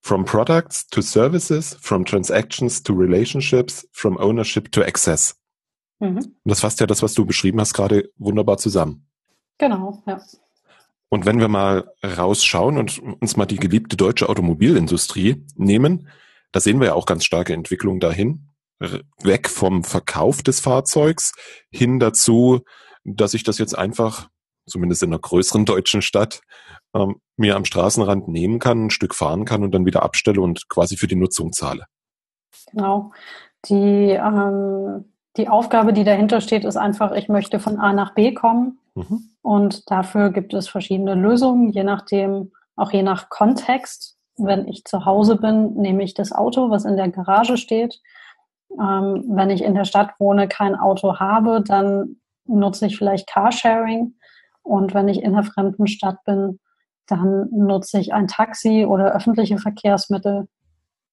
From 0.00 0.24
products 0.24 0.86
to 0.86 1.02
services, 1.02 1.76
from 1.80 2.04
transactions 2.04 2.82
to 2.82 2.92
relationships, 2.92 3.88
from 3.92 4.16
ownership 4.16 4.70
to 4.72 4.82
access. 4.82 5.36
Mhm. 5.98 6.18
Und 6.18 6.36
das 6.44 6.60
fasst 6.60 6.80
ja 6.80 6.86
das, 6.86 7.02
was 7.02 7.14
du 7.14 7.26
beschrieben 7.26 7.60
hast, 7.60 7.74
gerade 7.74 8.10
wunderbar 8.16 8.58
zusammen. 8.58 9.06
Genau, 9.58 10.02
ja. 10.06 10.20
Und 11.08 11.24
wenn 11.24 11.38
wir 11.38 11.48
mal 11.48 11.92
rausschauen 12.04 12.78
und 12.78 12.98
uns 12.98 13.36
mal 13.36 13.46
die 13.46 13.56
geliebte 13.56 13.96
deutsche 13.96 14.28
Automobilindustrie 14.28 15.44
nehmen, 15.54 16.08
da 16.52 16.60
sehen 16.60 16.80
wir 16.80 16.88
ja 16.88 16.94
auch 16.94 17.06
ganz 17.06 17.24
starke 17.24 17.52
Entwicklung 17.52 18.00
dahin. 18.00 18.50
Weg 19.22 19.48
vom 19.48 19.84
Verkauf 19.84 20.42
des 20.42 20.60
Fahrzeugs 20.60 21.32
hin 21.70 21.98
dazu, 21.98 22.60
dass 23.04 23.34
ich 23.34 23.42
das 23.42 23.58
jetzt 23.58 23.76
einfach, 23.76 24.28
zumindest 24.66 25.02
in 25.02 25.10
einer 25.10 25.20
größeren 25.20 25.64
deutschen 25.64 26.02
Stadt, 26.02 26.40
ähm, 26.94 27.16
mir 27.36 27.56
am 27.56 27.64
Straßenrand 27.64 28.28
nehmen 28.28 28.58
kann, 28.58 28.86
ein 28.86 28.90
Stück 28.90 29.14
fahren 29.14 29.44
kann 29.44 29.62
und 29.62 29.72
dann 29.72 29.86
wieder 29.86 30.02
abstelle 30.02 30.40
und 30.40 30.68
quasi 30.68 30.96
für 30.96 31.06
die 31.06 31.16
Nutzung 31.16 31.52
zahle. 31.52 31.84
Genau. 32.72 33.12
Die, 33.66 34.10
ähm, 34.10 35.12
die 35.36 35.48
Aufgabe, 35.48 35.92
die 35.92 36.04
dahinter 36.04 36.40
steht, 36.40 36.64
ist 36.64 36.76
einfach, 36.76 37.12
ich 37.12 37.28
möchte 37.28 37.60
von 37.60 37.78
A 37.78 37.92
nach 37.92 38.14
B 38.14 38.34
kommen. 38.34 38.78
Mhm. 38.94 39.30
Und 39.42 39.90
dafür 39.90 40.30
gibt 40.30 40.54
es 40.54 40.68
verschiedene 40.68 41.14
Lösungen, 41.14 41.70
je 41.70 41.84
nachdem, 41.84 42.52
auch 42.76 42.92
je 42.92 43.02
nach 43.02 43.28
Kontext 43.28 44.15
wenn 44.36 44.68
ich 44.68 44.84
zu 44.84 45.04
Hause 45.04 45.36
bin, 45.36 45.74
nehme 45.74 46.02
ich 46.02 46.14
das 46.14 46.32
Auto, 46.32 46.70
was 46.70 46.84
in 46.84 46.96
der 46.96 47.08
Garage 47.08 47.56
steht. 47.56 48.00
Ähm, 48.72 49.24
wenn 49.28 49.50
ich 49.50 49.62
in 49.62 49.74
der 49.74 49.84
Stadt 49.84 50.10
wohne, 50.18 50.48
kein 50.48 50.74
Auto 50.74 51.18
habe, 51.18 51.62
dann 51.62 52.16
nutze 52.44 52.86
ich 52.86 52.96
vielleicht 52.96 53.28
Carsharing. 53.28 54.14
Und 54.62 54.94
wenn 54.94 55.08
ich 55.08 55.22
in 55.22 55.34
einer 55.34 55.44
fremden 55.44 55.86
Stadt 55.86 56.24
bin, 56.24 56.58
dann 57.06 57.48
nutze 57.52 58.00
ich 58.00 58.12
ein 58.12 58.26
Taxi 58.26 58.84
oder 58.84 59.14
öffentliche 59.14 59.58
Verkehrsmittel. 59.58 60.48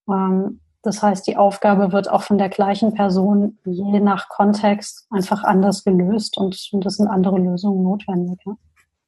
Ähm, 0.10 0.60
das 0.82 1.02
heißt, 1.02 1.26
die 1.28 1.38
Aufgabe 1.38 1.94
wird 1.94 2.10
auch 2.10 2.24
von 2.24 2.38
der 2.38 2.50
gleichen 2.50 2.94
Person 2.94 3.58
je 3.64 4.02
nach 4.02 4.28
Kontext 4.28 5.08
einfach 5.12 5.44
anders 5.44 5.86
gelöst 5.86 6.38
und, 6.38 6.56
es 6.56 6.98
sind 6.98 7.08
andere 7.08 7.40
Lösungen 7.40 7.84
notwendig. 7.84 8.40
Ja. 8.46 8.56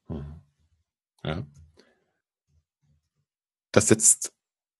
Mhm. 0.08 0.24
ja. 1.24 1.42
Das 3.76 3.88
setzt 3.88 4.32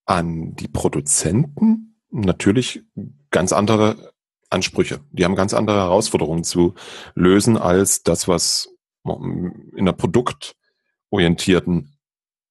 an 0.06 0.54
die 0.54 0.68
Produzenten 0.68 2.00
natürlich 2.10 2.82
ganz 3.30 3.52
andere 3.52 4.14
Ansprüche. 4.48 5.00
Die 5.10 5.26
haben 5.26 5.34
ganz 5.34 5.52
andere 5.52 5.76
Herausforderungen 5.76 6.44
zu 6.44 6.72
lösen 7.14 7.58
als 7.58 8.04
das, 8.04 8.26
was 8.26 8.70
in 9.04 9.74
einer 9.76 9.92
produktorientierten 9.92 11.94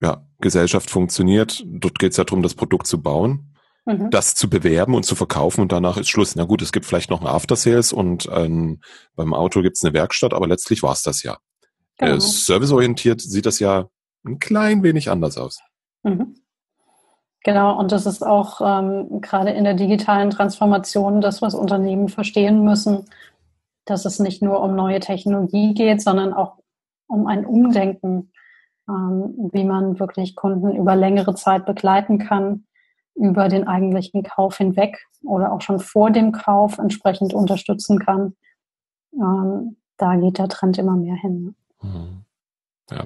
ja, 0.02 0.28
Gesellschaft 0.40 0.92
funktioniert. 0.92 1.64
Dort 1.66 1.98
geht 1.98 2.12
es 2.12 2.18
ja 2.18 2.26
darum, 2.26 2.44
das 2.44 2.54
Produkt 2.54 2.86
zu 2.86 3.02
bauen, 3.02 3.56
mhm. 3.86 4.12
das 4.12 4.36
zu 4.36 4.48
bewerben 4.48 4.94
und 4.94 5.04
zu 5.04 5.16
verkaufen 5.16 5.62
und 5.62 5.72
danach 5.72 5.98
ist 5.98 6.10
Schluss. 6.10 6.36
Na 6.36 6.44
gut, 6.44 6.62
es 6.62 6.72
gibt 6.72 6.86
vielleicht 6.86 7.10
noch 7.10 7.22
ein 7.22 7.28
After 7.28 7.56
Sales 7.56 7.92
und 7.92 8.30
ähm, 8.32 8.82
beim 9.16 9.34
Auto 9.34 9.64
gibt 9.64 9.78
es 9.78 9.84
eine 9.84 9.96
Werkstatt, 9.96 10.36
aber 10.36 10.48
letztlich 10.48 10.84
war 10.84 10.94
es 10.94 11.02
das 11.02 11.24
ja. 11.24 11.40
Genau. 11.98 12.18
Äh, 12.18 12.22
serviceorientiert 12.22 13.20
sieht 13.20 13.48
das 13.48 13.58
ja 13.58 13.90
ein 14.24 14.38
klein 14.38 14.84
wenig 14.84 15.10
anders 15.10 15.40
aus. 15.40 15.60
Mhm. 16.06 16.36
Genau, 17.44 17.78
und 17.78 17.92
das 17.92 18.06
ist 18.06 18.26
auch 18.26 18.62
ähm, 18.62 19.22
gerade 19.22 19.52
in 19.52 19.66
der 19.66 19.76
digitalen 19.76 20.30
Transformation 20.30 21.22
das, 21.22 21.42
was 21.42 21.54
Unternehmen 21.54 22.10
verstehen 22.10 22.64
müssen, 22.64 23.06
dass 23.86 24.06
es 24.06 24.20
nicht 24.20 24.42
nur 24.42 24.62
um 24.62 24.76
neue 24.76 25.00
Technologie 25.00 25.74
geht, 25.74 26.02
sondern 26.02 26.34
auch 26.34 26.58
um 27.08 27.28
ein 27.28 27.46
Umdenken, 27.46 28.32
ähm, 28.90 29.50
wie 29.52 29.64
man 29.64 30.00
wirklich 30.00 30.36
Kunden 30.36 30.76
über 30.76 30.96
längere 30.96 31.36
Zeit 31.36 31.66
begleiten 31.66 32.18
kann, 32.18 32.66
über 33.16 33.48
den 33.48 33.68
eigentlichen 33.68 34.24
Kauf 34.24 34.58
hinweg 34.58 35.06
oder 35.24 35.52
auch 35.52 35.62
schon 35.62 35.80
vor 35.80 36.12
dem 36.12 36.32
Kauf 36.32 36.78
entsprechend 36.78 37.34
unterstützen 37.34 38.00
kann. 38.00 38.36
Ähm, 39.14 39.78
da 39.98 40.16
geht 40.16 40.38
der 40.38 40.50
Trend 40.50 40.78
immer 40.78 40.96
mehr 40.98 41.16
hin. 41.16 41.56
Mhm. 41.82 42.26
Ja. 42.90 43.06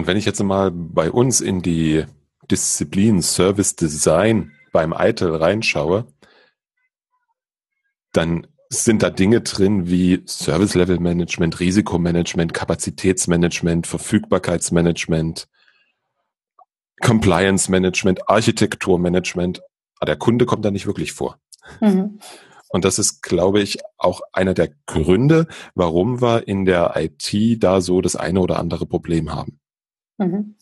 Und 0.00 0.06
wenn 0.06 0.16
ich 0.16 0.24
jetzt 0.24 0.42
mal 0.42 0.70
bei 0.70 1.10
uns 1.10 1.42
in 1.42 1.60
die 1.60 2.06
Disziplin 2.50 3.20
Service 3.20 3.76
Design 3.76 4.52
beim 4.72 4.94
ITIL 4.98 5.34
reinschaue, 5.34 6.06
dann 8.12 8.46
sind 8.70 9.02
da 9.02 9.10
Dinge 9.10 9.42
drin 9.42 9.90
wie 9.90 10.22
Service 10.24 10.74
Level 10.74 11.00
Management, 11.00 11.60
Risikomanagement, 11.60 12.54
Kapazitätsmanagement, 12.54 13.86
Verfügbarkeitsmanagement, 13.86 15.48
Compliance 17.02 17.70
Management, 17.70 18.26
Architekturmanagement. 18.26 19.60
Aber 19.98 20.06
der 20.06 20.16
Kunde 20.16 20.46
kommt 20.46 20.64
da 20.64 20.70
nicht 20.70 20.86
wirklich 20.86 21.12
vor. 21.12 21.38
Mhm. 21.82 22.20
Und 22.70 22.86
das 22.86 22.98
ist, 22.98 23.20
glaube 23.20 23.60
ich, 23.60 23.80
auch 23.98 24.22
einer 24.32 24.54
der 24.54 24.70
Gründe, 24.86 25.46
warum 25.74 26.22
wir 26.22 26.48
in 26.48 26.64
der 26.64 26.94
IT 26.96 27.62
da 27.62 27.82
so 27.82 28.00
das 28.00 28.16
eine 28.16 28.40
oder 28.40 28.58
andere 28.58 28.86
Problem 28.86 29.30
haben. 29.34 29.59
Mhm. 30.20 30.54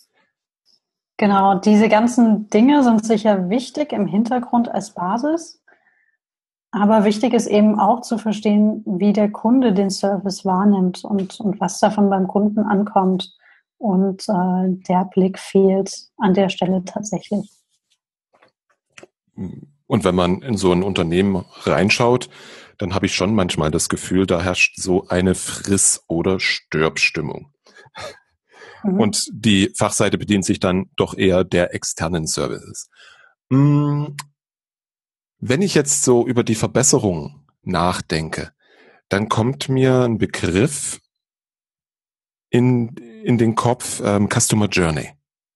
Genau, 1.16 1.56
diese 1.56 1.88
ganzen 1.88 2.48
Dinge 2.48 2.84
sind 2.84 3.04
sicher 3.04 3.50
wichtig 3.50 3.92
im 3.92 4.06
Hintergrund 4.06 4.68
als 4.68 4.94
Basis. 4.94 5.60
Aber 6.70 7.04
wichtig 7.04 7.34
ist 7.34 7.46
eben 7.46 7.80
auch 7.80 8.02
zu 8.02 8.18
verstehen, 8.18 8.84
wie 8.86 9.12
der 9.12 9.30
Kunde 9.30 9.72
den 9.72 9.90
Service 9.90 10.44
wahrnimmt 10.44 11.02
und, 11.02 11.40
und 11.40 11.60
was 11.60 11.80
davon 11.80 12.08
beim 12.08 12.28
Kunden 12.28 12.60
ankommt. 12.60 13.34
Und 13.78 14.28
äh, 14.28 14.76
der 14.88 15.06
Blick 15.12 15.38
fehlt 15.38 16.08
an 16.18 16.34
der 16.34 16.50
Stelle 16.50 16.84
tatsächlich. 16.84 17.50
Und 19.34 20.04
wenn 20.04 20.14
man 20.14 20.42
in 20.42 20.56
so 20.56 20.70
ein 20.70 20.82
Unternehmen 20.82 21.44
reinschaut, 21.62 22.28
dann 22.76 22.94
habe 22.94 23.06
ich 23.06 23.14
schon 23.14 23.34
manchmal 23.34 23.72
das 23.72 23.88
Gefühl, 23.88 24.26
da 24.26 24.42
herrscht 24.42 24.76
so 24.76 25.08
eine 25.08 25.34
Friss- 25.34 26.04
oder 26.06 26.38
Stirbstimmung. 26.38 27.52
Mhm. 28.82 29.00
Und 29.00 29.28
die 29.32 29.72
Fachseite 29.76 30.18
bedient 30.18 30.44
sich 30.44 30.60
dann 30.60 30.90
doch 30.96 31.16
eher 31.16 31.44
der 31.44 31.74
externen 31.74 32.26
Services. 32.26 32.88
Hm, 33.50 34.16
wenn 35.40 35.62
ich 35.62 35.74
jetzt 35.74 36.04
so 36.04 36.26
über 36.26 36.44
die 36.44 36.54
Verbesserung 36.54 37.46
nachdenke, 37.62 38.52
dann 39.08 39.28
kommt 39.28 39.68
mir 39.68 40.02
ein 40.02 40.18
Begriff 40.18 41.00
in, 42.50 42.96
in 43.24 43.38
den 43.38 43.54
Kopf 43.54 44.00
ähm, 44.04 44.28
Customer 44.28 44.66
Journey. 44.66 45.10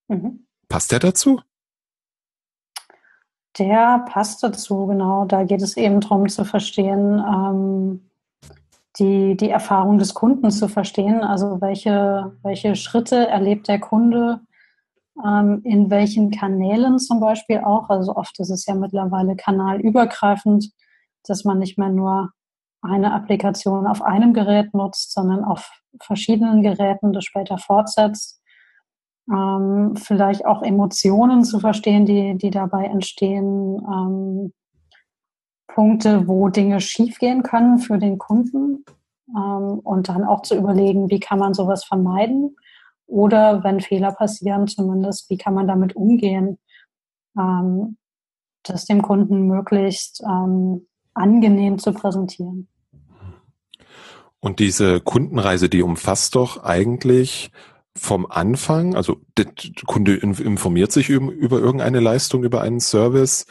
Mhm. 0.08 0.46
Passt 0.68 0.92
der 0.92 1.00
dazu? 1.00 1.40
Der 3.58 4.06
passt 4.08 4.42
dazu, 4.42 4.86
genau. 4.86 5.26
Da 5.26 5.44
geht 5.44 5.62
es 5.62 5.76
eben 5.76 6.00
darum 6.00 6.28
zu 6.28 6.44
verstehen, 6.44 7.18
ähm, 7.18 8.10
die, 8.98 9.36
die 9.36 9.50
Erfahrung 9.50 9.98
des 9.98 10.14
Kunden 10.14 10.50
zu 10.50 10.68
verstehen. 10.68 11.22
Also 11.22 11.60
welche, 11.60 12.36
welche 12.42 12.76
Schritte 12.76 13.28
erlebt 13.28 13.68
der 13.68 13.80
Kunde, 13.80 14.40
ähm, 15.24 15.62
in 15.64 15.90
welchen 15.90 16.30
Kanälen 16.30 16.98
zum 16.98 17.20
Beispiel 17.20 17.58
auch. 17.58 17.88
Also 17.90 18.14
oft 18.16 18.38
ist 18.40 18.50
es 18.50 18.66
ja 18.66 18.74
mittlerweile 18.74 19.36
kanalübergreifend, 19.36 20.70
dass 21.24 21.44
man 21.44 21.58
nicht 21.58 21.78
mehr 21.78 21.88
nur 21.88 22.30
eine 22.82 23.12
Applikation 23.14 23.86
auf 23.86 24.02
einem 24.02 24.34
Gerät 24.34 24.74
nutzt, 24.74 25.12
sondern 25.12 25.44
auf 25.44 25.70
verschiedenen 26.00 26.62
Geräten 26.62 27.12
das 27.12 27.24
später 27.24 27.58
fortsetzt. 27.58 28.40
Ähm, 29.30 29.94
vielleicht 29.96 30.44
auch 30.44 30.62
Emotionen 30.62 31.44
zu 31.44 31.60
verstehen, 31.60 32.06
die, 32.06 32.36
die 32.36 32.50
dabei 32.50 32.86
entstehen. 32.86 33.80
Ähm, 33.86 34.52
Punkte, 35.74 36.28
wo 36.28 36.48
Dinge 36.48 36.80
schiefgehen 36.80 37.42
können 37.42 37.78
für 37.78 37.98
den 37.98 38.18
Kunden. 38.18 38.84
Ähm, 39.34 39.80
und 39.82 40.08
dann 40.08 40.24
auch 40.24 40.42
zu 40.42 40.56
überlegen, 40.56 41.10
wie 41.10 41.20
kann 41.20 41.38
man 41.38 41.54
sowas 41.54 41.84
vermeiden 41.84 42.56
oder 43.06 43.62
wenn 43.64 43.80
Fehler 43.80 44.12
passieren, 44.12 44.68
zumindest, 44.68 45.28
wie 45.30 45.36
kann 45.36 45.54
man 45.54 45.66
damit 45.66 45.96
umgehen, 45.96 46.58
ähm, 47.38 47.96
das 48.62 48.84
dem 48.84 49.02
Kunden 49.02 49.46
möglichst 49.46 50.22
ähm, 50.22 50.86
angenehm 51.14 51.78
zu 51.78 51.92
präsentieren. 51.92 52.68
Und 54.40 54.58
diese 54.58 55.00
Kundenreise, 55.00 55.68
die 55.68 55.82
umfasst 55.82 56.34
doch 56.34 56.64
eigentlich 56.64 57.50
vom 57.94 58.26
Anfang, 58.26 58.94
also 58.96 59.18
der 59.36 59.46
Kunde 59.86 60.16
informiert 60.16 60.90
sich 60.90 61.10
über, 61.10 61.58
irgendeine 61.58 62.00
Leistung, 62.00 62.42
über 62.42 62.62
einen 62.62 62.80
Service, 62.80 63.46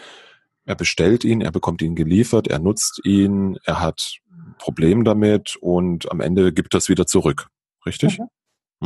er 0.65 0.75
bestellt 0.75 1.23
ihn, 1.23 1.41
er 1.41 1.51
bekommt 1.51 1.81
ihn 1.81 1.95
geliefert, 1.95 2.47
er 2.47 2.59
nutzt 2.59 3.01
ihn, 3.03 3.57
er 3.65 3.81
hat 3.81 4.19
Problem 4.57 5.03
damit 5.03 5.55
und 5.59 6.11
am 6.11 6.21
Ende 6.21 6.53
gibt 6.53 6.73
das 6.73 6.89
wieder 6.89 7.05
zurück. 7.05 7.47
Richtig? 7.85 8.19
Mhm. 8.19 8.27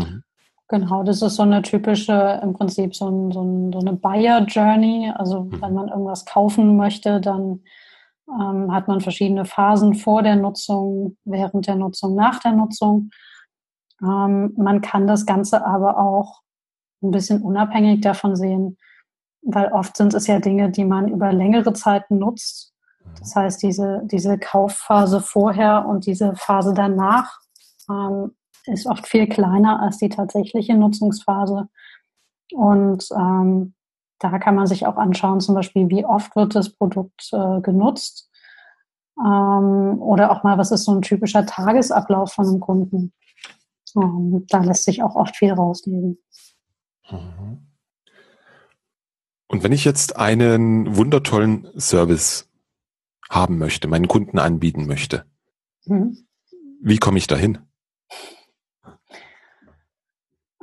Mhm. 0.01 0.24
Genau, 0.67 1.03
das 1.03 1.22
ist 1.22 1.36
so 1.36 1.44
eine 1.44 1.62
typische, 1.62 2.39
im 2.41 2.53
Prinzip 2.53 2.96
so, 2.96 3.08
ein, 3.08 3.32
so, 3.32 3.44
ein, 3.44 3.72
so 3.72 3.79
eine 3.79 3.94
Buyer-Journey. 3.94 5.12
Also 5.15 5.44
mhm. 5.44 5.62
wenn 5.62 5.74
man 5.74 5.89
irgendwas 5.89 6.25
kaufen 6.25 6.75
möchte, 6.75 7.22
dann 7.22 7.62
ähm, 8.27 8.74
hat 8.74 8.88
man 8.88 9.01
verschiedene 9.01 9.46
Phasen 9.46 9.94
vor 9.94 10.24
der 10.24 10.36
Nutzung, 10.36 11.17
während 11.24 11.67
der 11.67 11.75
Nutzung, 11.75 12.15
nach 12.15 12.39
der 12.39 12.53
Nutzung. 12.53 13.12
Ähm, 14.01 14.53
man 14.58 14.82
kann 14.82 15.05
das 15.05 15.25
Ganze 15.25 15.65
aber 15.65 16.00
auch 16.00 16.41
ein 17.03 17.12
bisschen 17.12 17.41
unabhängig 17.41 18.01
davon 18.01 18.36
sehen, 18.36 18.77
weil 19.46 19.72
oft 19.72 19.96
sind 19.96 20.14
es 20.14 20.28
ja 20.28 20.40
Dinge, 20.40 20.72
die 20.72 20.86
man 20.86 21.08
über 21.08 21.32
längere 21.32 21.72
Zeiten 21.74 22.18
nutzt. 22.18 22.74
Das 23.20 23.36
heißt, 23.36 23.62
diese, 23.62 24.02
diese 24.06 24.38
Kaufphase 24.38 25.22
vorher 25.22 25.86
und 25.88 26.08
diese 26.08 26.36
Phase 26.36 26.74
danach 26.74 27.40
ähm, 27.90 28.36
ist 28.66 28.88
oft 28.88 29.08
viel 29.08 29.28
kleiner 29.28 29.80
als 29.80 30.00
die 30.00 30.10
tatsächliche 30.10 30.75
Nutzungsphase. 30.75 31.70
Und 32.52 33.08
ähm, 33.12 33.75
da 34.20 34.40
kann 34.40 34.56
man 34.56 34.66
sich 34.66 34.88
auch 34.88 34.98
anschauen, 34.98 35.40
zum 35.40 35.54
Beispiel, 35.54 35.90
wie 35.90 36.06
oft 36.06 36.36
wird 36.36 36.56
das 36.56 36.70
Produkt 36.70 37.30
äh, 37.32 37.62
genutzt. 37.62 38.32
Ähm, 39.20 40.02
oder 40.02 40.32
auch 40.32 40.44
mal, 40.44 40.58
was 40.58 40.72
ist 40.72 40.86
so 40.86 40.94
ein 40.94 41.04
typischer 41.04 41.46
Tagesablauf 41.46 42.34
von 42.34 42.48
einem 42.48 42.60
Kunden. 42.60 43.14
Ähm, 43.96 44.46
da 44.50 44.60
lässt 44.60 44.86
sich 44.86 45.03
auch 45.03 45.16
oft 45.16 45.36
viel 45.36 45.53
rauslesen. 45.53 46.18
Mhm. 47.10 47.65
Und 49.48 49.64
wenn 49.64 49.72
ich 49.72 49.86
jetzt 49.86 50.18
einen 50.18 50.98
wundertollen 50.98 51.68
Service 51.79 52.50
haben 53.29 53.58
möchte, 53.58 53.88
meinen 53.88 54.08
Kunden 54.08 54.40
anbieten 54.40 54.88
möchte, 54.88 55.25
mhm. 55.86 56.18
wie 56.81 56.98
komme 56.98 57.18
ich 57.18 57.27
dahin? 57.27 57.60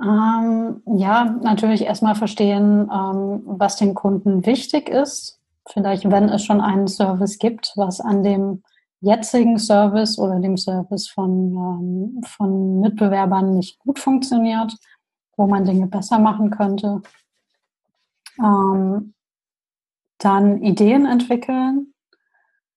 Ähm, 0.02 0.82
ja, 0.86 1.24
natürlich 1.42 1.82
erstmal 1.82 2.16
verstehen, 2.16 2.90
ähm, 2.92 3.42
was 3.46 3.76
dem 3.76 3.94
Kunden 3.94 4.44
wichtig 4.46 4.88
ist. 4.88 5.38
Vielleicht, 5.68 6.10
wenn 6.10 6.28
es 6.28 6.44
schon 6.44 6.60
einen 6.60 6.88
Service 6.88 7.38
gibt, 7.38 7.72
was 7.76 8.00
an 8.00 8.24
dem 8.24 8.62
jetzigen 9.00 9.58
Service 9.58 10.18
oder 10.18 10.40
dem 10.40 10.56
Service 10.56 11.08
von, 11.08 11.52
ähm, 11.52 12.22
von 12.24 12.80
Mitbewerbern 12.80 13.54
nicht 13.54 13.78
gut 13.78 14.00
funktioniert, 14.00 14.74
wo 15.36 15.46
man 15.46 15.64
Dinge 15.64 15.86
besser 15.86 16.18
machen 16.18 16.50
könnte. 16.50 17.02
Ähm, 18.38 19.14
dann 20.18 20.62
Ideen 20.62 21.06
entwickeln, 21.06 21.94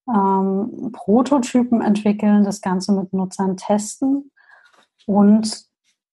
ähm, 0.08 0.92
Prototypen 0.94 1.82
entwickeln, 1.82 2.44
das 2.44 2.62
Ganze 2.62 2.94
mit 2.94 3.14
Nutzern 3.14 3.58
testen 3.58 4.32
und 5.06 5.66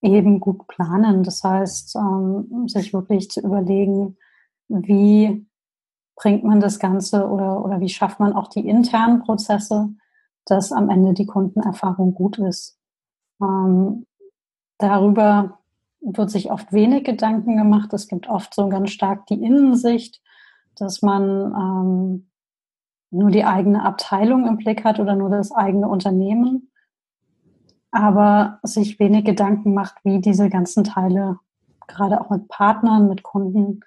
eben 0.03 0.41
gut 0.41 0.67
planen. 0.67 1.23
Das 1.23 1.43
heißt, 1.43 1.97
ähm, 1.97 2.69
sich 2.69 2.93
wirklich 2.93 3.31
zu 3.31 3.41
überlegen, 3.41 4.17
wie 4.69 5.47
bringt 6.17 6.45
man 6.45 6.61
das 6.61 6.79
Ganze 6.79 7.29
oder, 7.29 7.65
oder 7.65 7.81
wie 7.81 7.89
schafft 7.89 8.21
man 8.21 8.33
auch 8.33 8.49
die 8.49 8.67
internen 8.67 9.21
Prozesse, 9.21 9.91
dass 10.45 10.73
am 10.73 10.91
Ende 10.91 11.15
die 11.15 11.27
Kundenerfahrung 11.27 12.15
gut 12.15 12.39
ist. 12.39 12.79
Ähm, 13.41 14.07
darüber 14.79 15.62
wird 16.03 16.31
sich 16.31 16.51
oft 16.51 16.73
wenig 16.73 17.05
Gedanken 17.05 17.57
gemacht. 17.57 17.93
Es 17.93 18.09
gibt 18.09 18.29
oft 18.29 18.55
so 18.55 18.69
ganz 18.69 18.91
stark 18.91 19.27
die 19.27 19.43
Innensicht, 19.43 20.21
dass 20.77 21.03
man 21.03 21.53
ähm, 21.55 22.31
nur 23.11 23.31
die 23.31 23.45
eigene 23.45 23.85
Abteilung 23.85 24.47
im 24.47 24.57
Blick 24.57 24.85
hat 24.85 24.99
oder 24.99 25.15
nur 25.15 25.31
das 25.31 25.53
eigene 25.53 25.89
Unternehmen 25.89 26.73
aber 27.93 28.59
sich 28.63 28.99
wenig 28.99 29.25
Gedanken 29.25 29.75
macht, 29.75 29.97
wie 30.03 30.21
diese 30.21 30.49
ganzen 30.49 30.83
Teile 30.83 31.39
gerade 31.87 32.21
auch 32.21 32.31
mit 32.31 32.49
Partnern, 32.49 33.09
mit 33.09 33.23
Kunden 33.23 33.81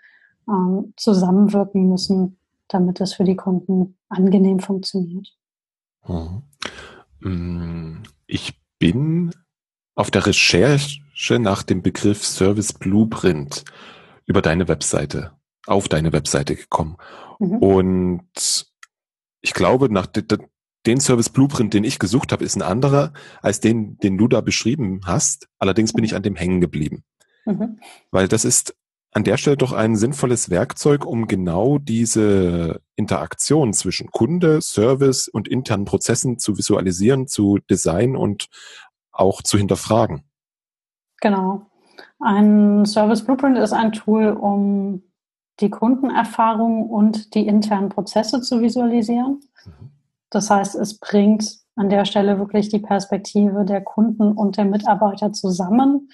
ähm, 0.48 0.94
zusammenwirken 0.96 1.90
müssen, 1.90 2.38
damit 2.68 3.02
es 3.02 3.16
für 3.16 3.24
die 3.24 3.36
Kunden 3.36 3.98
angenehm 4.08 4.60
funktioniert. 4.60 5.36
Mhm. 6.08 6.44
Mm, 7.20 8.04
ich 8.28 8.62
bin 8.78 9.32
auf 9.96 10.12
der 10.12 10.28
Recherche 10.28 11.02
nach 11.40 11.64
dem 11.64 11.82
Begriff 11.82 12.24
Service 12.26 12.74
Blueprint 12.74 13.64
über 14.26 14.42
deine 14.42 14.68
Webseite, 14.68 15.32
auf 15.66 15.88
deine 15.88 16.14
Webseite 16.14 16.56
gekommen. 16.56 16.98
Mhm. 17.40 17.58
Und 17.58 18.68
ich 19.42 19.54
glaube, 19.54 19.92
nach 19.92 20.08
den 20.08 21.00
Service 21.00 21.30
Blueprint, 21.30 21.74
den 21.74 21.84
ich 21.84 22.00
gesucht 22.00 22.32
habe, 22.32 22.44
ist 22.44 22.56
ein 22.56 22.62
anderer 22.62 23.14
als 23.42 23.60
den, 23.60 23.98
den 23.98 24.18
du 24.18 24.28
da 24.28 24.42
beschrieben 24.42 25.02
hast. 25.06 25.48
Allerdings 25.60 25.94
bin 25.94 26.04
ich 26.04 26.16
an 26.16 26.24
dem 26.24 26.36
hängen 26.36 26.62
geblieben. 26.62 27.04
Mhm. 27.46 27.80
Weil 28.12 28.28
das 28.28 28.46
ist 28.46 28.76
an 29.12 29.24
der 29.24 29.38
Stelle 29.38 29.56
doch 29.56 29.72
ein 29.72 29.96
sinnvolles 29.96 30.50
Werkzeug, 30.50 31.06
um 31.06 31.28
genau 31.28 31.78
diese 31.78 32.82
Interaktion 32.98 33.72
zwischen 33.72 34.12
Kunde, 34.12 34.62
Service 34.62 35.30
und 35.30 35.48
internen 35.48 35.86
Prozessen 35.86 36.38
zu 36.38 36.58
visualisieren, 36.58 37.28
zu 37.28 37.60
designen 37.70 38.18
und 38.18 38.48
auch 39.12 39.42
zu 39.42 39.58
hinterfragen. 39.58 40.26
Genau. 41.22 41.68
Ein 42.20 42.86
Service 42.86 43.24
Blueprint 43.24 43.58
ist 43.58 43.74
ein 43.74 43.92
Tool, 43.92 44.30
um 44.30 45.04
die 45.60 45.70
Kundenerfahrung 45.70 46.90
und 46.90 47.34
die 47.34 47.48
internen 47.48 47.90
Prozesse 47.90 48.42
zu 48.42 48.62
visualisieren. 48.62 49.40
Mhm. 49.66 49.92
Das 50.30 50.50
heißt, 50.50 50.76
es 50.76 51.00
bringt 51.00 51.60
an 51.76 51.90
der 51.90 52.06
Stelle 52.06 52.40
wirklich 52.40 52.70
die 52.70 52.80
Perspektive 52.80 53.66
der 53.66 53.82
Kunden 53.82 54.32
und 54.32 54.58
der 54.58 54.66
Mitarbeiter 54.66 55.34
zusammen, 55.34 56.10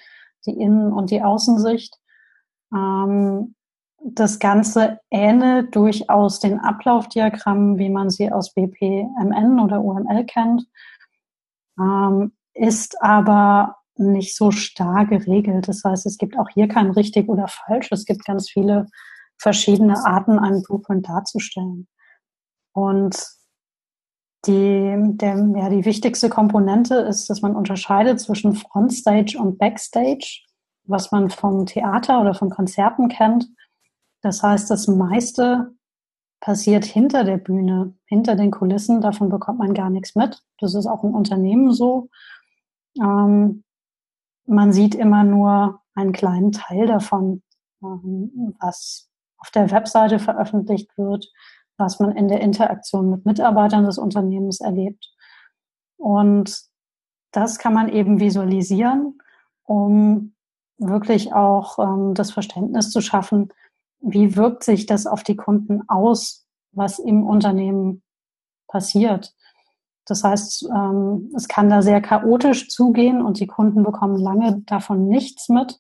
die 0.46 0.52
Innen- 0.52 0.94
und 0.94 1.12
die 1.12 1.22
Außensicht. 1.22 1.98
Ähm, 2.74 3.56
das 4.04 4.40
Ganze 4.40 5.00
ähnelt 5.12 5.76
durchaus 5.76 6.40
den 6.40 6.60
Ablaufdiagrammen, 6.60 7.78
wie 7.78 7.90
man 7.90 8.10
sie 8.10 8.32
aus 8.32 8.54
BPMN 8.54 9.60
oder 9.60 9.84
UML 9.84 10.26
kennt, 10.26 10.68
ähm, 11.80 12.32
ist 12.54 13.02
aber 13.02 13.78
nicht 14.02 14.36
so 14.36 14.52
starr 14.52 15.06
geregelt. 15.06 15.68
Das 15.68 15.84
heißt, 15.84 16.06
es 16.06 16.18
gibt 16.18 16.38
auch 16.38 16.50
hier 16.50 16.68
kein 16.68 16.92
richtig 16.92 17.30
oder 17.30 17.48
falsch. 17.48 17.92
Es 17.92 18.06
gibt 18.06 18.26
ganz 18.26 18.50
viele 18.50 18.88
verschiedene 19.38 20.06
Arten, 20.06 20.40
einen 20.40 20.64
Blueprint 20.64 21.08
darzustellen. 21.08 21.88
Und 22.74 23.18
die, 24.46 24.98
der, 25.18 25.36
ja, 25.56 25.70
die 25.70 25.86
wichtigste 25.86 26.30
Komponente 26.30 26.96
ist, 26.96 27.30
dass 27.30 27.42
man 27.42 27.56
unterscheidet 27.56 28.20
zwischen 28.20 28.54
Frontstage 28.56 29.38
und 29.38 29.58
Backstage. 29.58 30.42
was 30.86 31.12
man 31.12 31.30
vom 31.30 31.66
Theater 31.66 32.22
oder 32.22 32.34
von 32.34 32.50
Konzerten 32.50 33.08
kennt. 33.08 33.48
Das 34.22 34.44
heißt, 34.44 34.70
das 34.70 34.88
meiste 34.88 35.74
passiert 36.40 36.86
hinter 36.86 37.24
der 37.24 37.38
Bühne, 37.38 37.94
hinter 38.06 38.36
den 38.36 38.52
Kulissen. 38.52 39.02
Davon 39.02 39.30
bekommt 39.30 39.60
man 39.60 39.74
gar 39.74 39.90
nichts 39.90 40.16
mit. 40.16 40.42
Das 40.60 40.74
ist 40.74 40.88
auch 40.88 41.04
im 41.04 41.14
Unternehmen 41.14 41.72
so. 41.72 42.10
Ähm, 43.00 43.64
man 44.52 44.74
sieht 44.74 44.96
immer 44.96 45.24
nur 45.24 45.82
einen 45.96 46.12
kleinen 46.12 46.52
Teil 46.52 46.86
davon, 46.86 47.42
ähm, 47.82 48.56
was 48.60 49.10
auf 49.38 49.50
der 49.52 49.72
Webseite 49.72 50.20
veröffentlicht 50.20 50.98
wird, 50.98 51.28
was 51.78 52.00
man 52.00 52.16
in 52.16 52.28
der 52.28 52.42
Interaktion 52.42 53.10
mit 53.10 53.26
Mitarbeitern 53.26 53.86
des 53.86 53.98
Unternehmens 53.98 54.60
erlebt. 54.60 55.10
Und 55.98 56.62
das 57.32 57.58
kann 57.58 57.74
man 57.74 57.90
eben 57.90 58.20
visualisieren, 58.20 59.20
um 59.64 60.36
wirklich 60.78 61.34
auch 61.34 61.80
ähm, 61.80 62.14
das 62.14 62.32
Verständnis 62.32 62.92
zu 62.92 63.02
schaffen, 63.02 63.54
wie 64.00 64.36
wirkt 64.36 64.64
sich 64.64 64.86
das 64.86 65.08
auf 65.08 65.24
die 65.24 65.36
Kunden 65.36 65.88
aus, 65.88 66.46
was 66.72 67.00
im 67.00 67.24
Unternehmen 67.24 68.04
passiert. 68.68 69.34
Das 70.12 70.26
heißt, 70.26 70.70
ähm, 70.76 71.32
es 71.38 71.48
kann 71.48 71.70
da 71.70 71.82
sehr 71.82 72.02
chaotisch 72.02 72.68
zugehen 72.68 73.22
und 73.22 73.40
die 73.40 73.48
Kunden 73.48 73.82
bekommen 73.82 74.18
lange 74.18 74.60
davon 74.66 75.08
nichts 75.08 75.48
mit. 75.48 75.80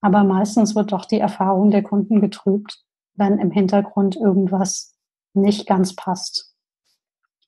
Aber 0.00 0.22
meistens 0.22 0.76
wird 0.76 0.92
doch 0.92 1.06
die 1.06 1.18
Erfahrung 1.18 1.72
der 1.72 1.82
Kunden 1.82 2.20
getrübt, 2.20 2.84
wenn 3.14 3.40
im 3.40 3.50
Hintergrund 3.50 4.14
irgendwas 4.14 4.96
nicht 5.34 5.66
ganz 5.66 5.96
passt. 5.96 6.54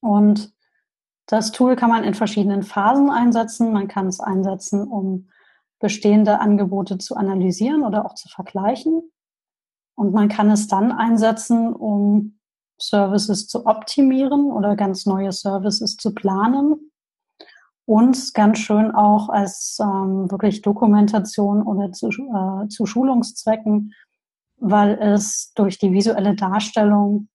Und 0.01 0.53
das 1.27 1.53
Tool 1.53 1.77
kann 1.77 1.91
man 1.91 2.03
in 2.03 2.13
verschiedenen 2.13 2.63
Phasen 2.63 3.09
einsetzen. 3.09 3.71
Man 3.71 3.87
kann 3.87 4.07
es 4.07 4.19
einsetzen, 4.19 4.85
um 4.85 5.29
bestehende 5.79 6.41
Angebote 6.41 6.97
zu 6.97 7.15
analysieren 7.15 7.85
oder 7.85 8.05
auch 8.05 8.15
zu 8.15 8.27
vergleichen. 8.27 9.01
Und 9.95 10.11
man 10.11 10.27
kann 10.27 10.51
es 10.51 10.67
dann 10.67 10.91
einsetzen, 10.91 11.71
um 11.73 12.37
Services 12.79 13.47
zu 13.47 13.65
optimieren 13.65 14.51
oder 14.51 14.75
ganz 14.75 15.05
neue 15.05 15.31
Services 15.31 15.95
zu 15.97 16.13
planen. 16.13 16.91
Und 17.85 18.33
ganz 18.33 18.57
schön 18.59 18.91
auch 18.91 19.29
als 19.29 19.77
ähm, 19.79 20.29
wirklich 20.31 20.63
Dokumentation 20.63 21.61
oder 21.61 21.91
zu, 21.91 22.09
äh, 22.09 22.67
zu 22.67 22.87
Schulungszwecken, 22.87 23.93
weil 24.57 24.97
es 24.99 25.51
durch 25.53 25.77
die 25.77 25.91
visuelle 25.91 26.35
Darstellung 26.35 27.27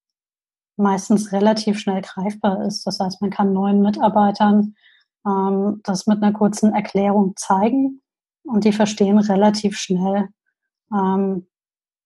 meistens 0.75 1.31
relativ 1.31 1.79
schnell 1.79 2.01
greifbar 2.01 2.65
ist. 2.65 2.85
Das 2.85 2.99
heißt, 2.99 3.21
man 3.21 3.29
kann 3.29 3.53
neuen 3.53 3.81
Mitarbeitern 3.81 4.75
ähm, 5.25 5.79
das 5.83 6.07
mit 6.07 6.21
einer 6.21 6.33
kurzen 6.33 6.73
Erklärung 6.73 7.33
zeigen 7.37 8.01
und 8.43 8.65
die 8.65 8.73
verstehen 8.73 9.19
relativ 9.19 9.77
schnell 9.77 10.29
ähm, 10.93 11.47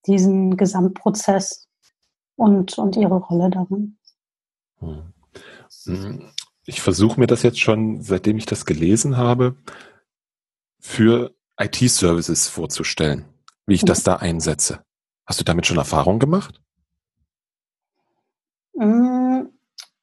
diesen 0.06 0.58
Gesamtprozess 0.58 1.67
und, 2.36 2.78
und 2.78 2.95
ihre 2.95 3.17
Rolle 3.17 3.50
darin. 3.50 3.98
Hm. 4.80 5.13
Ich 6.65 6.82
versuche 6.82 7.19
mir 7.19 7.28
das 7.28 7.43
jetzt 7.43 7.60
schon, 7.60 8.02
seitdem 8.02 8.38
ich 8.38 8.45
das 8.45 8.65
gelesen 8.65 9.17
habe, 9.17 9.56
für 10.80 11.34
IT-Services 11.60 12.48
vorzustellen, 12.48 13.26
wie 13.65 13.76
ich 13.76 13.84
mhm. 13.84 13.88
das 13.88 14.04
da 14.04 14.17
einsetze. 14.17 14.84
Hast 15.26 15.39
du 15.39 15.43
damit 15.43 15.65
schon 15.65 15.78
Erfahrung 15.78 16.19
gemacht? 16.19 16.62
Mm, 18.74 19.48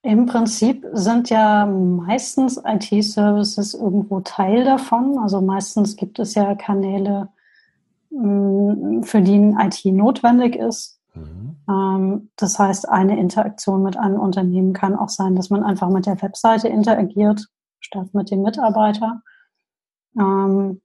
Im 0.03 0.27
Prinzip 0.27 0.87
sind 0.93 1.31
ja 1.31 1.67
meistens 1.67 2.61
IT-Services 2.65 3.75
irgendwo 3.75 4.21
Teil 4.21 4.65
davon. 4.65 5.19
Also 5.19 5.41
meistens 5.41 5.97
gibt 5.97 6.19
es 6.19 6.35
ja 6.35 6.55
Kanäle, 6.55 7.29
für 8.11 9.23
die 9.23 9.37
ein 9.37 9.59
IT 9.61 9.85
notwendig 9.87 10.57
ist. 10.57 11.02
Mhm. 11.15 11.57
Ähm, 11.69 12.31
das 12.37 12.59
heißt, 12.59 12.89
eine 12.89 13.19
Interaktion 13.19 13.83
mit 13.83 13.97
einem 13.97 14.19
Unternehmen 14.19 14.73
kann 14.73 14.97
auch 14.97 15.09
sein, 15.09 15.37
dass 15.37 15.51
man 15.51 15.63
einfach 15.63 15.89
mit 15.89 16.07
der 16.07 16.21
Webseite 16.23 16.69
interagiert, 16.69 17.47
statt 17.81 18.15
mit 18.15 18.31
dem 18.31 18.43
Mitarbeiter. 18.43 19.23
Ähm, 20.19 20.81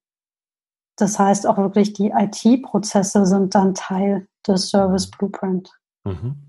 das 0.95 1.19
heißt 1.19 1.45
auch 1.45 1.57
wirklich, 1.57 1.93
die 1.93 2.09
IT-Prozesse 2.09 3.25
sind 3.25 3.53
dann 3.53 3.75
Teil 3.75 4.27
des 4.47 4.69
Service 4.69 5.09
Blueprint. 5.09 5.71
Mhm 6.03 6.47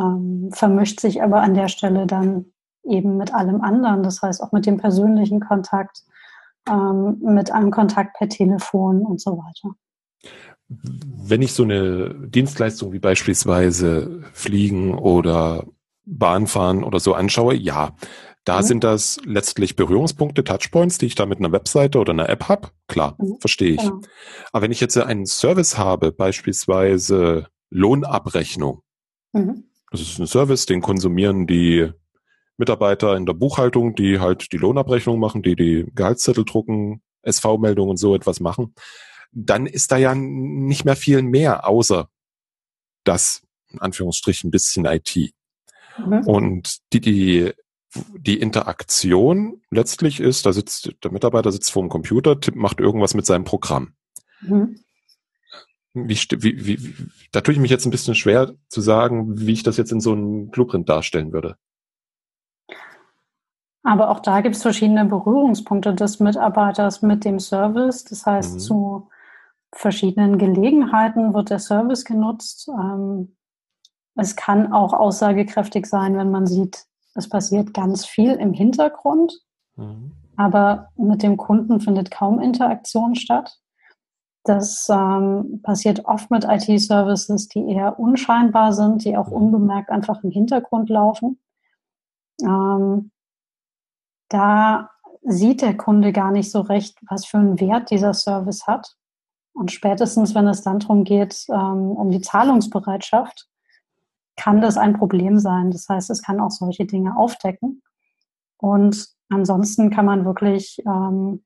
ähm, 0.00 0.50
vermischt 0.52 1.00
sich 1.00 1.22
aber 1.22 1.42
an 1.42 1.54
der 1.54 1.68
Stelle 1.68 2.06
dann 2.06 2.46
eben 2.84 3.16
mit 3.16 3.34
allem 3.34 3.60
anderen. 3.60 4.02
Das 4.02 4.22
heißt 4.22 4.42
auch 4.42 4.52
mit 4.52 4.66
dem 4.66 4.76
persönlichen 4.76 5.40
Kontakt, 5.40 6.02
mit 6.64 7.50
einem 7.50 7.72
Kontakt 7.72 8.16
per 8.16 8.28
Telefon 8.28 9.02
und 9.02 9.20
so 9.20 9.36
weiter. 9.36 9.74
Wenn 11.24 11.42
ich 11.42 11.52
so 11.52 11.62
eine 11.62 12.14
Dienstleistung 12.28 12.92
wie 12.92 12.98
beispielsweise 12.98 14.22
Fliegen 14.32 14.94
oder 14.94 15.66
Bahnfahren 16.04 16.84
oder 16.84 17.00
so 17.00 17.14
anschaue, 17.14 17.54
ja, 17.54 17.94
da 18.44 18.58
mhm. 18.58 18.64
sind 18.64 18.84
das 18.84 19.20
letztlich 19.24 19.76
Berührungspunkte, 19.76 20.44
Touchpoints, 20.44 20.98
die 20.98 21.06
ich 21.06 21.14
da 21.14 21.26
mit 21.26 21.38
einer 21.38 21.52
Webseite 21.52 21.98
oder 21.98 22.12
einer 22.12 22.28
App 22.28 22.48
habe. 22.48 22.68
Klar, 22.88 23.16
mhm. 23.18 23.36
verstehe 23.40 23.72
ich. 23.74 23.80
Genau. 23.80 24.00
Aber 24.52 24.62
wenn 24.62 24.72
ich 24.72 24.80
jetzt 24.80 24.96
einen 24.98 25.26
Service 25.26 25.78
habe, 25.78 26.12
beispielsweise 26.12 27.46
Lohnabrechnung, 27.70 28.82
mhm. 29.32 29.64
Das 29.92 30.00
ist 30.00 30.18
ein 30.18 30.26
Service, 30.26 30.64
den 30.64 30.80
konsumieren 30.80 31.46
die 31.46 31.90
Mitarbeiter 32.56 33.14
in 33.14 33.26
der 33.26 33.34
Buchhaltung, 33.34 33.94
die 33.94 34.18
halt 34.18 34.50
die 34.52 34.56
Lohnabrechnung 34.56 35.20
machen, 35.20 35.42
die 35.42 35.54
die 35.54 35.86
Gehaltszettel 35.94 36.44
drucken, 36.44 37.02
SV-Meldungen 37.22 37.90
und 37.90 37.96
so 37.98 38.14
etwas 38.14 38.40
machen. 38.40 38.74
Dann 39.32 39.66
ist 39.66 39.92
da 39.92 39.96
ja 39.96 40.14
nicht 40.14 40.84
mehr 40.84 40.96
viel 40.96 41.22
mehr, 41.22 41.66
außer 41.66 42.08
das, 43.04 43.42
in 43.68 43.80
Anführungsstrichen, 43.80 44.48
ein 44.48 44.50
bisschen 44.50 44.84
IT. 44.84 45.32
Mhm. 45.98 46.26
Und 46.26 46.78
die, 46.92 47.00
die, 47.00 47.52
die 48.16 48.40
Interaktion 48.40 49.62
letztlich 49.70 50.20
ist, 50.20 50.46
da 50.46 50.52
sitzt, 50.52 50.92
der 51.02 51.10
Mitarbeiter 51.10 51.50
sitzt 51.50 51.72
vor 51.72 51.82
dem 51.82 51.88
Computer, 51.88 52.38
macht 52.54 52.80
irgendwas 52.80 53.14
mit 53.14 53.26
seinem 53.26 53.44
Programm. 53.44 53.94
Mhm 54.40 54.82
wie, 55.94 56.16
wie, 56.16 56.66
wie, 56.66 56.94
da 57.32 57.40
tue 57.40 57.54
ich 57.54 57.60
mich 57.60 57.70
jetzt 57.70 57.86
ein 57.86 57.90
bisschen 57.90 58.14
schwer 58.14 58.54
zu 58.68 58.80
sagen, 58.80 59.38
wie 59.40 59.52
ich 59.52 59.62
das 59.62 59.76
jetzt 59.76 59.92
in 59.92 60.00
so 60.00 60.12
einem 60.12 60.48
Blueprint 60.48 60.88
darstellen 60.88 61.32
würde. 61.32 61.56
Aber 63.82 64.10
auch 64.10 64.20
da 64.20 64.40
gibt 64.40 64.54
es 64.54 64.62
verschiedene 64.62 65.04
Berührungspunkte 65.04 65.94
des 65.94 66.20
Mitarbeiters 66.20 67.02
mit 67.02 67.24
dem 67.24 67.40
Service. 67.40 68.04
Das 68.04 68.24
heißt, 68.24 68.54
mhm. 68.54 68.58
zu 68.60 69.08
verschiedenen 69.72 70.38
Gelegenheiten 70.38 71.34
wird 71.34 71.50
der 71.50 71.58
Service 71.58 72.04
genutzt. 72.04 72.68
Ähm, 72.68 73.36
es 74.14 74.36
kann 74.36 74.72
auch 74.72 74.92
aussagekräftig 74.92 75.86
sein, 75.86 76.16
wenn 76.16 76.30
man 76.30 76.46
sieht, 76.46 76.84
es 77.14 77.28
passiert 77.28 77.74
ganz 77.74 78.04
viel 78.04 78.32
im 78.32 78.52
Hintergrund, 78.52 79.32
mhm. 79.76 80.12
aber 80.36 80.88
mit 80.96 81.22
dem 81.22 81.36
Kunden 81.36 81.80
findet 81.80 82.10
kaum 82.10 82.40
Interaktion 82.40 83.14
statt. 83.14 83.58
Das 84.44 84.88
ähm, 84.90 85.60
passiert 85.62 86.04
oft 86.04 86.30
mit 86.30 86.44
IT-Services, 86.44 87.48
die 87.48 87.70
eher 87.70 87.98
unscheinbar 87.98 88.72
sind, 88.72 89.04
die 89.04 89.16
auch 89.16 89.28
mhm. 89.28 89.34
unbemerkt 89.34 89.90
einfach 89.90 90.22
im 90.24 90.30
Hintergrund 90.30 90.90
laufen. 90.90 91.40
Ähm, 92.42 93.10
da 94.28 94.90
sieht 95.22 95.62
der 95.62 95.76
Kunde 95.76 96.12
gar 96.12 96.32
nicht 96.32 96.50
so 96.50 96.60
recht, 96.60 96.98
was 97.08 97.24
für 97.24 97.38
einen 97.38 97.60
Wert 97.60 97.90
dieser 97.90 98.14
Service 98.14 98.66
hat. 98.66 98.96
Und 99.54 99.70
spätestens, 99.70 100.34
wenn 100.34 100.46
es 100.48 100.62
dann 100.62 100.78
darum 100.78 101.04
geht, 101.04 101.46
ähm, 101.50 101.92
um 101.92 102.10
die 102.10 102.20
Zahlungsbereitschaft, 102.20 103.48
kann 104.36 104.60
das 104.60 104.76
ein 104.76 104.94
Problem 104.94 105.38
sein. 105.38 105.70
Das 105.70 105.88
heißt, 105.88 106.10
es 106.10 106.22
kann 106.22 106.40
auch 106.40 106.50
solche 106.50 106.86
Dinge 106.86 107.16
aufdecken. 107.16 107.82
Und 108.56 109.08
ansonsten 109.28 109.90
kann 109.90 110.06
man 110.06 110.24
wirklich 110.24 110.82
ähm, 110.86 111.44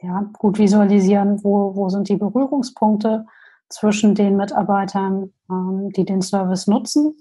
ja, 0.00 0.30
gut 0.38 0.58
visualisieren, 0.58 1.42
wo, 1.42 1.74
wo 1.74 1.88
sind 1.88 2.08
die 2.08 2.16
Berührungspunkte 2.16 3.26
zwischen 3.68 4.14
den 4.14 4.36
Mitarbeitern, 4.36 5.32
ähm, 5.50 5.90
die 5.90 6.04
den 6.04 6.22
Service 6.22 6.66
nutzen 6.66 7.16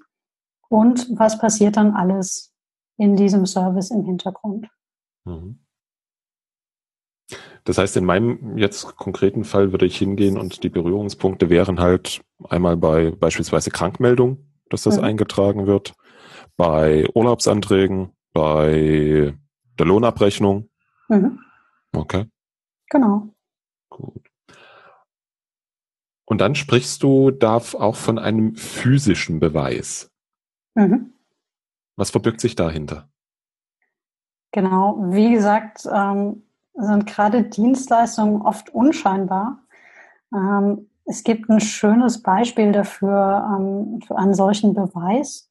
und 0.69 1.07
was 1.17 1.37
passiert 1.37 1.77
dann 1.77 1.95
alles 1.95 2.53
in 2.97 3.15
diesem 3.15 3.45
Service 3.45 3.91
im 3.91 4.03
Hintergrund. 4.03 4.67
Mhm. 5.25 5.59
Das 7.65 7.79
heißt, 7.79 7.97
in 7.97 8.05
meinem 8.05 8.57
jetzt 8.57 8.95
konkreten 8.95 9.43
Fall 9.43 9.71
würde 9.71 9.87
ich 9.87 9.97
hingehen 9.97 10.37
und 10.37 10.63
die 10.63 10.69
Berührungspunkte 10.69 11.49
wären 11.49 11.79
halt 11.79 12.21
einmal 12.47 12.77
bei 12.77 13.09
beispielsweise 13.11 13.71
Krankmeldung, 13.71 14.37
dass 14.69 14.83
das 14.83 14.97
mhm. 14.97 15.03
eingetragen 15.03 15.65
wird, 15.65 15.93
bei 16.57 17.07
Urlaubsanträgen, 17.13 18.11
bei 18.33 19.33
der 19.79 19.85
Lohnabrechnung. 19.85 20.69
Mhm. 21.09 21.39
Okay. 21.91 22.25
Genau. 22.89 23.33
Gut. 23.89 24.29
Und 26.25 26.41
dann 26.41 26.55
sprichst 26.55 27.01
du 27.01 27.31
da 27.31 27.57
auch 27.57 27.95
von 27.95 28.19
einem 28.19 28.55
physischen 28.55 29.39
Beweis. 29.39 30.11
Mhm. 30.75 31.13
Was 31.95 32.11
verbirgt 32.11 32.41
sich 32.41 32.55
dahinter? 32.55 33.09
Genau, 34.51 34.97
wie 35.09 35.33
gesagt, 35.33 35.87
ähm, 35.91 36.44
sind 36.77 37.05
gerade 37.05 37.43
Dienstleistungen 37.43 38.41
oft 38.41 38.69
unscheinbar. 38.69 39.59
Ähm, 40.33 40.89
es 41.05 41.23
gibt 41.23 41.49
ein 41.49 41.59
schönes 41.59 42.21
Beispiel 42.21 42.71
dafür, 42.71 43.57
ähm, 43.57 44.01
für 44.05 44.17
einen 44.17 44.33
solchen 44.33 44.73
Beweis. 44.73 45.49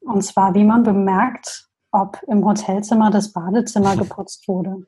Und 0.00 0.22
zwar, 0.22 0.54
wie 0.54 0.64
man 0.64 0.82
bemerkt, 0.82 1.68
ob 1.90 2.22
im 2.26 2.44
Hotelzimmer 2.44 3.10
das 3.10 3.32
Badezimmer 3.32 3.96
geputzt 3.96 4.46
wurde. 4.46 4.86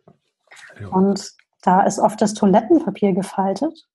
Ja. 0.80 0.88
Und 0.88 1.32
da 1.62 1.82
ist 1.82 1.98
oft 1.98 2.20
das 2.20 2.34
Toilettenpapier 2.34 3.12
gefaltet. 3.12 3.88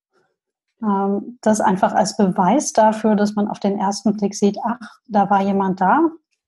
Ähm, 0.81 1.37
das 1.41 1.61
einfach 1.61 1.93
als 1.93 2.17
Beweis 2.17 2.73
dafür, 2.73 3.15
dass 3.15 3.35
man 3.35 3.47
auf 3.47 3.59
den 3.59 3.79
ersten 3.79 4.15
Blick 4.15 4.35
sieht, 4.35 4.57
ach, 4.63 4.99
da 5.07 5.29
war 5.29 5.41
jemand 5.41 5.81
da, 5.81 6.01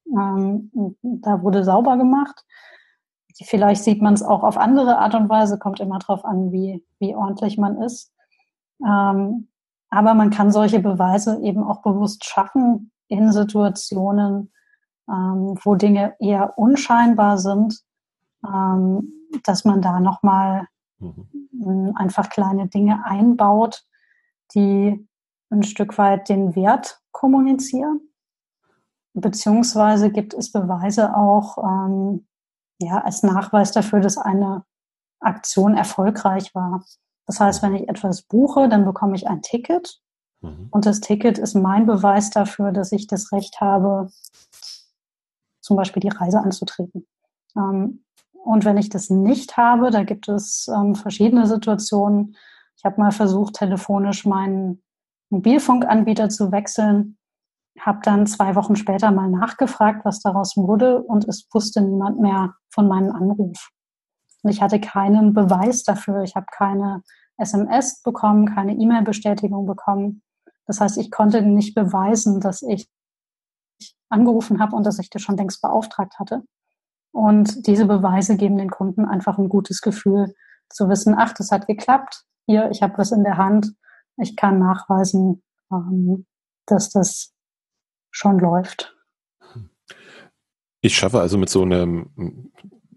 ähm, 0.06 0.70
da 1.02 1.42
wurde 1.42 1.64
sauber 1.64 1.96
gemacht. 1.96 2.44
Vielleicht 3.44 3.84
sieht 3.84 4.02
man 4.02 4.14
es 4.14 4.22
auch 4.22 4.42
auf 4.42 4.56
andere 4.56 4.98
Art 4.98 5.14
und 5.14 5.28
Weise, 5.28 5.58
kommt 5.58 5.80
immer 5.80 5.98
darauf 5.98 6.24
an, 6.24 6.52
wie, 6.52 6.84
wie 6.98 7.14
ordentlich 7.14 7.58
man 7.58 7.80
ist. 7.80 8.12
Ähm, 8.86 9.48
aber 9.90 10.14
man 10.14 10.30
kann 10.30 10.52
solche 10.52 10.80
Beweise 10.80 11.40
eben 11.42 11.64
auch 11.64 11.82
bewusst 11.82 12.24
schaffen 12.24 12.92
in 13.08 13.32
Situationen, 13.32 14.52
ähm, 15.08 15.58
wo 15.62 15.74
Dinge 15.74 16.14
eher 16.20 16.56
unscheinbar 16.58 17.38
sind, 17.38 17.80
ähm, 18.46 19.12
dass 19.44 19.64
man 19.64 19.82
da 19.82 20.00
nochmal 20.00 20.66
mhm. 20.98 21.92
einfach 21.94 22.30
kleine 22.30 22.68
Dinge 22.68 23.04
einbaut, 23.04 23.84
die 24.54 25.08
ein 25.50 25.62
Stück 25.64 25.98
weit 25.98 26.28
den 26.28 26.54
Wert 26.54 27.00
kommunizieren. 27.10 28.00
Beziehungsweise 29.12 30.10
gibt 30.10 30.34
es 30.34 30.52
Beweise 30.52 31.16
auch 31.16 31.58
ähm, 31.58 32.26
ja, 32.80 32.98
als 32.98 33.22
Nachweis 33.22 33.72
dafür, 33.72 34.00
dass 34.00 34.18
eine 34.18 34.64
Aktion 35.20 35.76
erfolgreich 35.76 36.54
war. 36.54 36.84
Das 37.26 37.38
heißt, 37.38 37.62
wenn 37.62 37.74
ich 37.74 37.88
etwas 37.88 38.22
buche, 38.22 38.68
dann 38.68 38.84
bekomme 38.84 39.14
ich 39.14 39.28
ein 39.28 39.42
Ticket. 39.42 40.00
Mhm. 40.40 40.68
Und 40.70 40.86
das 40.86 41.00
Ticket 41.00 41.38
ist 41.38 41.54
mein 41.54 41.86
Beweis 41.86 42.30
dafür, 42.30 42.72
dass 42.72 42.92
ich 42.92 43.06
das 43.06 43.32
Recht 43.32 43.60
habe, 43.60 44.10
zum 45.60 45.76
Beispiel 45.76 46.00
die 46.00 46.08
Reise 46.08 46.40
anzutreten. 46.40 47.06
Ähm, 47.56 48.04
und 48.32 48.64
wenn 48.64 48.78
ich 48.78 48.88
das 48.88 49.10
nicht 49.10 49.56
habe, 49.58 49.90
da 49.90 50.02
gibt 50.02 50.28
es 50.28 50.68
ähm, 50.74 50.94
verschiedene 50.94 51.46
Situationen. 51.46 52.36
Ich 52.76 52.84
habe 52.84 53.00
mal 53.00 53.12
versucht, 53.12 53.56
telefonisch 53.56 54.24
meinen 54.24 54.82
Mobilfunkanbieter 55.28 56.30
zu 56.30 56.50
wechseln, 56.50 57.18
habe 57.78 58.00
dann 58.02 58.26
zwei 58.26 58.54
Wochen 58.56 58.76
später 58.76 59.10
mal 59.10 59.28
nachgefragt, 59.28 60.04
was 60.04 60.20
daraus 60.20 60.56
wurde, 60.56 61.02
und 61.02 61.26
es 61.28 61.48
wusste 61.52 61.80
niemand 61.82 62.20
mehr 62.20 62.54
von 62.70 62.88
meinem 62.88 63.14
Anruf. 63.14 63.70
Und 64.42 64.50
ich 64.50 64.62
hatte 64.62 64.80
keinen 64.80 65.34
Beweis 65.34 65.84
dafür. 65.84 66.22
Ich 66.22 66.34
habe 66.34 66.46
keine 66.50 67.02
SMS 67.36 68.02
bekommen, 68.02 68.54
keine 68.54 68.74
E-Mail-Bestätigung 68.74 69.66
bekommen. 69.66 70.22
Das 70.66 70.80
heißt, 70.80 70.98
ich 70.98 71.10
konnte 71.10 71.42
nicht 71.42 71.74
beweisen, 71.74 72.40
dass 72.40 72.62
ich 72.62 72.88
angerufen 74.08 74.60
habe 74.60 74.76
und 74.76 74.84
dass 74.84 74.98
ich 74.98 75.10
das 75.10 75.22
schon 75.22 75.36
längst 75.36 75.62
beauftragt 75.62 76.18
hatte. 76.18 76.42
Und 77.12 77.66
diese 77.66 77.86
Beweise 77.86 78.36
geben 78.36 78.58
den 78.58 78.70
Kunden 78.70 79.04
einfach 79.04 79.38
ein 79.38 79.48
gutes 79.48 79.80
Gefühl 79.80 80.32
zu 80.68 80.88
wissen, 80.88 81.14
ach, 81.18 81.32
das 81.32 81.50
hat 81.50 81.66
geklappt. 81.66 82.24
Hier, 82.46 82.70
ich 82.70 82.82
habe 82.82 82.98
was 82.98 83.12
in 83.12 83.24
der 83.24 83.36
Hand. 83.36 83.72
Ich 84.16 84.36
kann 84.36 84.58
nachweisen, 84.58 85.42
ähm, 85.72 86.26
dass 86.66 86.90
das 86.90 87.32
schon 88.10 88.38
läuft. 88.38 88.96
Ich 90.80 90.96
schaffe 90.96 91.20
also 91.20 91.36
mit 91.36 91.50
so 91.50 91.62
einem 91.62 92.50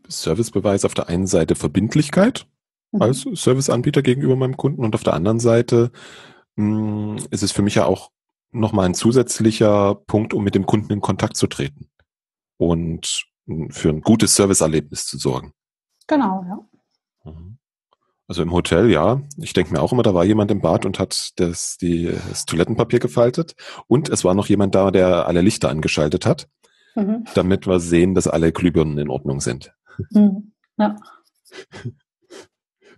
Servicebeweis 0.08 0.86
auf 0.86 0.94
der 0.94 1.10
einen 1.10 1.28
Seite 1.28 1.56
Verbindlichkeit 1.56 2.48
mhm. 2.92 3.02
als 3.02 3.22
Serviceanbieter 3.22 4.02
gegenüber 4.02 4.36
meinem 4.36 4.58
Kunden 4.58 4.84
und 4.84 4.96
auf 4.96 5.04
der 5.04 5.14
anderen 5.14 5.40
Seite 5.40 5.92
mh, 6.56 7.18
hm, 7.18 7.28
ist 7.32 7.44
es 7.44 7.52
für 7.52 7.62
mich 7.62 7.76
ja 7.76 7.86
auch 7.86 8.12
nochmal 8.52 8.86
ein 8.86 8.94
zusätzlicher 8.94 9.96
Punkt, 9.96 10.34
um 10.34 10.44
mit 10.44 10.56
dem 10.56 10.66
Kunden 10.66 10.94
in 10.94 11.02
Kontakt 11.02 11.36
zu 11.36 11.48
treten 11.48 11.90
und 12.58 13.26
für 13.70 13.90
ein 13.90 14.02
gutes 14.02 14.36
Serviceerlebnis 14.36 15.06
zu 15.06 15.18
sorgen. 15.18 15.54
Genau, 16.08 16.46
ja. 16.48 17.32
Mhm. 17.32 17.58
Also 18.28 18.42
im 18.42 18.52
Hotel, 18.52 18.90
ja. 18.90 19.22
Ich 19.38 19.54
denke 19.54 19.74
mir 19.74 19.82
auch 19.82 19.92
immer, 19.92 20.04
da 20.04 20.14
war 20.14 20.24
jemand 20.24 20.50
im 20.52 20.62
Bad 20.62 20.86
und 20.86 20.98
hat 20.98 21.34
das, 21.36 21.78
die, 21.78 22.12
das 22.30 22.46
Toilettenpapier 22.46 23.00
gefaltet. 23.00 23.56
Und 23.88 24.10
es 24.10 24.24
war 24.24 24.34
noch 24.34 24.48
jemand 24.48 24.76
da, 24.76 24.92
der 24.92 25.28
alle 25.28 25.42
Lichter 25.42 25.70
angeschaltet 25.70 26.26
hat, 26.26 26.48
mhm. 26.96 27.26
damit 27.36 27.68
wir 27.68 27.80
sehen, 27.80 28.16
dass 28.16 28.28
alle 28.28 28.52
Glühbirnen 28.52 28.98
in 28.98 29.10
Ordnung 29.10 29.42
sind. 29.42 29.74
Mhm. 30.12 30.54
Ja. 30.78 30.96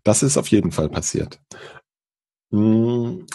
Das 0.04 0.22
ist 0.22 0.38
auf 0.38 0.50
jeden 0.50 0.72
Fall 0.72 0.88
passiert. 0.88 1.42
Hm, 2.52 3.26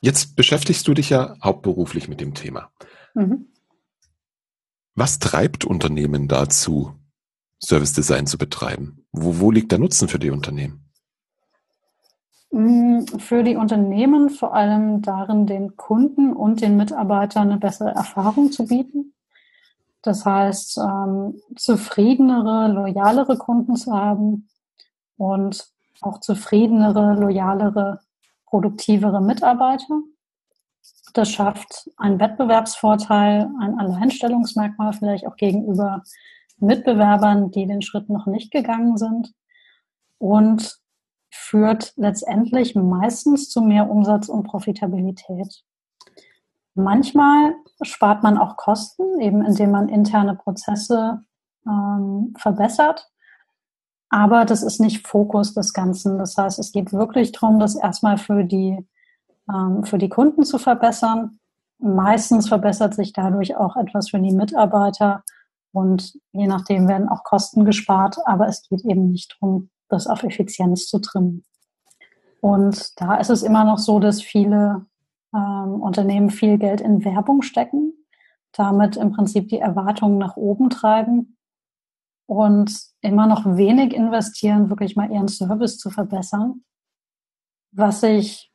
jetzt 0.00 0.36
beschäftigst 0.36 0.86
du 0.86 0.94
dich 0.94 1.10
ja 1.10 1.36
hauptberuflich 1.42 2.06
mit 2.06 2.20
dem 2.20 2.32
Thema. 2.32 2.70
Mhm. 3.14 3.48
Was 4.94 5.18
treibt 5.18 5.64
Unternehmen 5.64 6.28
dazu, 6.28 6.94
Service 7.60 7.92
Design 7.92 8.28
zu 8.28 8.38
betreiben? 8.38 9.04
Wo, 9.10 9.40
wo 9.40 9.50
liegt 9.50 9.72
der 9.72 9.80
Nutzen 9.80 10.06
für 10.06 10.20
die 10.20 10.30
Unternehmen? 10.30 10.83
Hm, 12.54 13.04
für 13.18 13.42
die 13.42 13.56
Unternehmen 13.56 14.30
vor 14.30 14.54
allem 14.54 15.02
darin, 15.02 15.44
den 15.44 15.76
Kunden 15.76 16.32
und 16.32 16.60
den 16.60 16.76
Mitarbeitern 16.76 17.50
eine 17.50 17.58
bessere 17.58 17.90
Erfahrung 17.90 18.52
zu 18.52 18.66
bieten. 18.66 19.12
Das 20.02 20.24
heißt, 20.24 20.78
ähm, 20.78 21.40
zufriedenere, 21.56 22.68
loyalere 22.68 23.38
Kunden 23.38 23.74
zu 23.74 23.92
haben 23.92 24.48
und 25.16 25.66
auch 26.00 26.20
zufriedenere, 26.20 27.14
loyalere, 27.14 27.98
produktivere 28.46 29.20
Mitarbeiter. 29.20 30.02
Das 31.12 31.30
schafft 31.30 31.90
einen 31.96 32.20
Wettbewerbsvorteil, 32.20 33.50
ein 33.60 33.80
Alleinstellungsmerkmal 33.80 34.92
vielleicht 34.92 35.26
auch 35.26 35.34
gegenüber 35.34 36.04
Mitbewerbern, 36.58 37.50
die 37.50 37.66
den 37.66 37.82
Schritt 37.82 38.08
noch 38.10 38.26
nicht 38.26 38.52
gegangen 38.52 38.96
sind 38.96 39.34
und 40.18 40.83
führt 41.34 41.92
letztendlich 41.96 42.76
meistens 42.76 43.50
zu 43.50 43.60
mehr 43.60 43.90
Umsatz 43.90 44.28
und 44.28 44.44
Profitabilität. 44.44 45.64
Manchmal 46.74 47.54
spart 47.82 48.22
man 48.22 48.38
auch 48.38 48.56
Kosten, 48.56 49.20
eben 49.20 49.44
indem 49.44 49.72
man 49.72 49.88
interne 49.88 50.36
Prozesse 50.36 51.24
ähm, 51.66 52.34
verbessert. 52.38 53.10
Aber 54.10 54.44
das 54.44 54.62
ist 54.62 54.80
nicht 54.80 55.06
Fokus 55.06 55.54
des 55.54 55.72
Ganzen. 55.72 56.18
Das 56.18 56.36
heißt, 56.36 56.60
es 56.60 56.70
geht 56.70 56.92
wirklich 56.92 57.32
darum, 57.32 57.58
das 57.58 57.74
erstmal 57.74 58.16
für 58.16 58.44
die, 58.44 58.86
ähm, 59.52 59.82
für 59.82 59.98
die 59.98 60.08
Kunden 60.08 60.44
zu 60.44 60.58
verbessern. 60.58 61.40
Meistens 61.78 62.48
verbessert 62.48 62.94
sich 62.94 63.12
dadurch 63.12 63.56
auch 63.56 63.74
etwas 63.74 64.10
für 64.10 64.20
die 64.20 64.32
Mitarbeiter 64.32 65.24
und 65.72 66.14
je 66.30 66.46
nachdem 66.46 66.86
werden 66.86 67.08
auch 67.08 67.24
Kosten 67.24 67.64
gespart. 67.64 68.18
Aber 68.24 68.46
es 68.46 68.68
geht 68.68 68.84
eben 68.84 69.10
nicht 69.10 69.36
darum, 69.40 69.70
das 69.88 70.06
auf 70.06 70.22
Effizienz 70.22 70.86
zu 70.86 70.98
trimmen. 71.00 71.44
Und 72.40 73.00
da 73.00 73.16
ist 73.16 73.30
es 73.30 73.42
immer 73.42 73.64
noch 73.64 73.78
so, 73.78 73.98
dass 73.98 74.22
viele 74.22 74.86
ähm, 75.34 75.80
Unternehmen 75.80 76.30
viel 76.30 76.58
Geld 76.58 76.80
in 76.80 77.04
Werbung 77.04 77.42
stecken, 77.42 77.92
damit 78.52 78.96
im 78.96 79.12
Prinzip 79.12 79.48
die 79.48 79.58
Erwartungen 79.58 80.18
nach 80.18 80.36
oben 80.36 80.70
treiben 80.70 81.36
und 82.26 82.74
immer 83.00 83.26
noch 83.26 83.44
wenig 83.44 83.94
investieren, 83.94 84.70
wirklich 84.70 84.96
mal 84.96 85.10
ihren 85.10 85.28
Service 85.28 85.78
zu 85.78 85.90
verbessern, 85.90 86.64
was 87.72 88.02
ich 88.02 88.52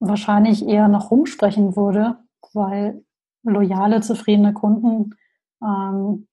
wahrscheinlich 0.00 0.66
eher 0.66 0.88
noch 0.88 1.10
rumsprechen 1.10 1.76
würde, 1.76 2.18
weil 2.52 3.04
loyale, 3.42 4.00
zufriedene 4.00 4.52
Kunden 4.52 5.14
ähm, 5.62 6.26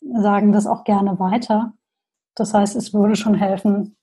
sagen 0.00 0.52
das 0.52 0.66
auch 0.66 0.84
gerne 0.84 1.18
weiter. 1.18 1.74
Das 2.34 2.54
heißt, 2.54 2.76
es 2.76 2.92
würde 2.92 3.16
schon 3.16 3.34
helfen, 3.34 3.96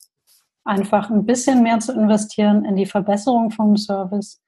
einfach 0.63 1.09
ein 1.09 1.25
bisschen 1.25 1.63
mehr 1.63 1.79
zu 1.79 1.93
investieren 1.93 2.65
in 2.65 2.75
die 2.75 2.85
Verbesserung 2.85 3.51
vom 3.51 3.77
Service, 3.77 4.41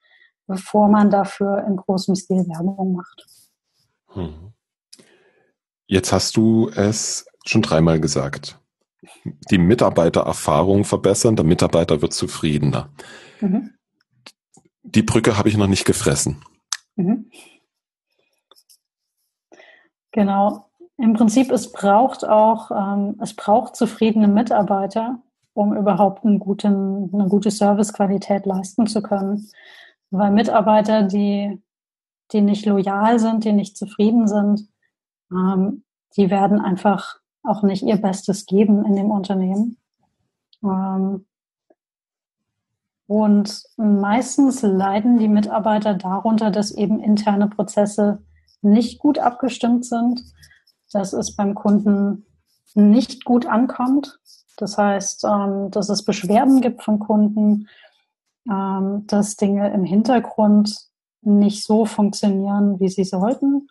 bevor 0.48 0.88
man 0.88 1.10
dafür 1.10 1.66
in 1.68 1.76
großem 1.76 2.16
Stil 2.16 2.46
Werbung 2.48 2.94
macht. 2.94 3.26
Hm. 4.14 4.54
Jetzt 5.88 6.14
hast 6.14 6.38
du 6.38 6.70
es 6.70 7.26
schon 7.46 7.62
dreimal 7.62 8.00
gesagt. 8.00 8.60
Die 9.52 9.58
Mitarbeitererfahrung 9.58 10.86
verbessern, 10.86 11.36
der 11.36 11.46
Mitarbeiter 11.46 12.02
wird 12.02 12.14
zufriedener. 12.14 12.90
Mhm. 13.42 13.72
Die 14.84 15.04
Brücke 15.04 15.38
habe 15.38 15.50
ich 15.50 15.58
noch 15.58 15.68
nicht 15.68 15.86
gefressen. 15.86 16.44
Mhm. 16.96 17.30
Genau. 20.12 20.70
Im 21.04 21.12
Prinzip, 21.12 21.52
es 21.52 21.70
braucht 21.70 22.26
auch, 22.26 22.72
ähm, 22.72 23.18
es 23.22 23.36
braucht 23.36 23.76
zufriedene 23.76 24.30
Mitarbeiter, 24.30 25.20
um 25.54 25.76
überhaupt 25.76 26.24
einen 26.24 26.40
guten, 26.40 27.14
eine 27.14 27.28
gute 27.28 27.52
Servicequalität 27.52 28.46
leisten 28.46 28.88
zu 28.88 29.02
können. 29.02 29.50
Weil 30.12 30.32
Mitarbeiter, 30.32 31.04
die, 31.04 31.62
die 32.32 32.40
nicht 32.40 32.66
loyal 32.66 33.20
sind, 33.20 33.44
die 33.44 33.52
nicht 33.52 33.76
zufrieden 33.76 34.30
sind, 34.30 34.70
ähm, 35.30 35.84
die 36.16 36.30
werden 36.30 36.62
einfach 36.62 37.18
auch 37.44 37.64
nicht 37.64 37.84
ihr 37.84 37.98
Bestes 37.98 38.46
geben 38.46 38.86
in 38.86 38.96
dem 38.96 39.12
Unternehmen. 39.12 39.76
Ähm, 40.64 41.26
Und 43.08 43.62
meistens 43.76 44.62
leiden 44.62 45.18
die 45.18 45.28
Mitarbeiter 45.28 45.96
darunter, 45.96 46.50
dass 46.50 46.72
eben 46.72 47.02
interne 47.02 47.50
Prozesse 47.50 48.24
nicht 48.62 49.00
gut 49.00 49.20
abgestimmt 49.20 49.84
sind, 49.84 50.24
dass 50.94 51.14
es 51.14 51.36
beim 51.36 51.56
Kunden 51.56 52.26
nicht 52.76 53.26
gut 53.26 53.46
ankommt. 53.46 54.20
Das 54.58 54.78
heißt, 54.78 55.26
ähm, 55.26 55.72
dass 55.72 55.90
es 55.90 56.06
Beschwerden 56.06 56.62
gibt 56.62 56.84
von 56.84 57.00
Kunden, 57.00 57.68
ähm, 58.50 59.06
dass 59.08 59.36
Dinge 59.36 59.74
im 59.74 59.84
Hintergrund 59.84 60.88
nicht 61.22 61.64
so 61.64 61.86
funktionieren, 61.86 62.80
wie 62.80 62.90
sie 62.90 63.04
sollten. 63.04 63.68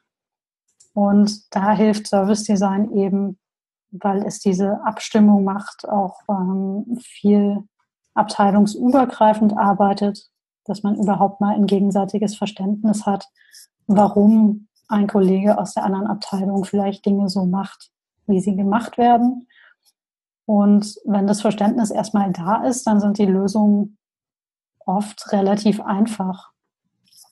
Und 0.94 1.54
da 1.54 1.72
hilft 1.72 2.08
Service 2.08 2.44
Design 2.44 2.92
eben, 2.92 3.38
weil 3.90 4.26
es 4.26 4.40
diese 4.40 4.84
Abstimmung 4.84 5.44
macht, 5.44 5.88
auch 5.88 6.20
ähm, 6.28 6.98
viel 7.00 7.64
abteilungsübergreifend 8.14 9.56
arbeitet, 9.56 10.28
dass 10.64 10.82
man 10.82 10.96
überhaupt 10.96 11.40
mal 11.40 11.54
ein 11.54 11.66
gegenseitiges 11.66 12.36
Verständnis 12.36 13.06
hat, 13.06 13.28
warum 13.86 14.68
ein 14.92 15.08
Kollege 15.08 15.58
aus 15.58 15.74
der 15.74 15.84
anderen 15.84 16.06
Abteilung 16.06 16.64
vielleicht 16.64 17.04
Dinge 17.04 17.28
so 17.28 17.46
macht, 17.46 17.90
wie 18.26 18.40
sie 18.40 18.54
gemacht 18.54 18.98
werden. 18.98 19.48
Und 20.44 20.96
wenn 21.04 21.26
das 21.26 21.40
Verständnis 21.40 21.90
erstmal 21.90 22.32
da 22.32 22.64
ist, 22.64 22.86
dann 22.86 23.00
sind 23.00 23.18
die 23.18 23.26
Lösungen 23.26 23.98
oft 24.84 25.32
relativ 25.32 25.80
einfach, 25.80 26.50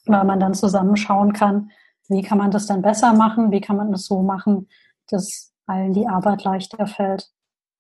weil 0.07 0.25
man 0.25 0.41
dann 0.41 0.55
zusammenschauen 0.55 1.33
kann, 1.33 1.71
wie 2.09 2.23
kann 2.23 2.39
man 2.39 2.51
das 2.51 2.67
dann 2.67 2.83
besser 2.83 3.13
machen, 3.13 3.51
wie 3.51 3.61
kann 3.61 3.77
man 3.77 3.93
das 3.93 4.07
so 4.07 4.23
machen, 4.23 4.69
dass 5.09 5.53
allen 5.67 5.93
die 5.93 6.09
Arbeit 6.09 6.45
leichter 6.45 6.87
fällt 6.87 7.31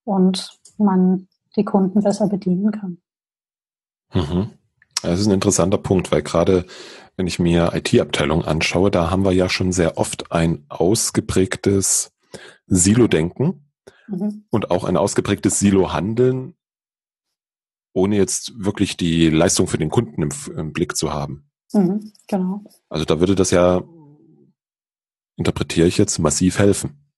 und 0.04 0.58
man 0.78 1.28
die 1.56 1.64
Kunden 1.64 2.02
besser 2.02 2.28
bedienen 2.28 2.70
kann. 2.70 2.98
Mhm. 4.12 4.50
Das 5.02 5.20
ist 5.20 5.26
ein 5.26 5.32
interessanter 5.32 5.78
Punkt, 5.78 6.12
weil 6.12 6.22
gerade 6.22 6.66
wenn 7.16 7.26
ich 7.26 7.38
mir 7.38 7.72
IT-Abteilung 7.74 8.44
anschaue, 8.44 8.90
da 8.90 9.10
haben 9.10 9.24
wir 9.24 9.32
ja 9.32 9.48
schon 9.48 9.72
sehr 9.72 9.98
oft 9.98 10.32
ein 10.32 10.64
ausgeprägtes 10.68 12.12
Silo-Denken 12.66 13.70
mhm. 14.08 14.44
und 14.50 14.70
auch 14.70 14.84
ein 14.84 14.96
ausgeprägtes 14.96 15.58
Silo-Handeln, 15.58 16.54
ohne 17.92 18.16
jetzt 18.16 18.52
wirklich 18.56 18.96
die 18.96 19.28
Leistung 19.28 19.66
für 19.66 19.78
den 19.78 19.90
Kunden 19.90 20.22
im, 20.22 20.30
im 20.56 20.72
Blick 20.72 20.96
zu 20.96 21.12
haben. 21.12 21.50
Mhm, 21.72 22.12
genau. 22.26 22.64
Also 22.88 23.04
da 23.04 23.20
würde 23.20 23.34
das 23.34 23.50
ja, 23.50 23.82
interpretiere 25.36 25.86
ich 25.86 25.98
jetzt, 25.98 26.18
massiv 26.18 26.58
helfen. 26.58 27.12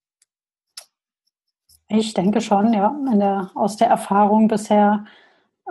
Ich 1.88 2.14
denke 2.14 2.40
schon, 2.40 2.73
ja. 2.73 2.97
Der, 3.14 3.51
aus 3.55 3.77
der 3.77 3.88
Erfahrung 3.88 4.49
bisher 4.49 5.05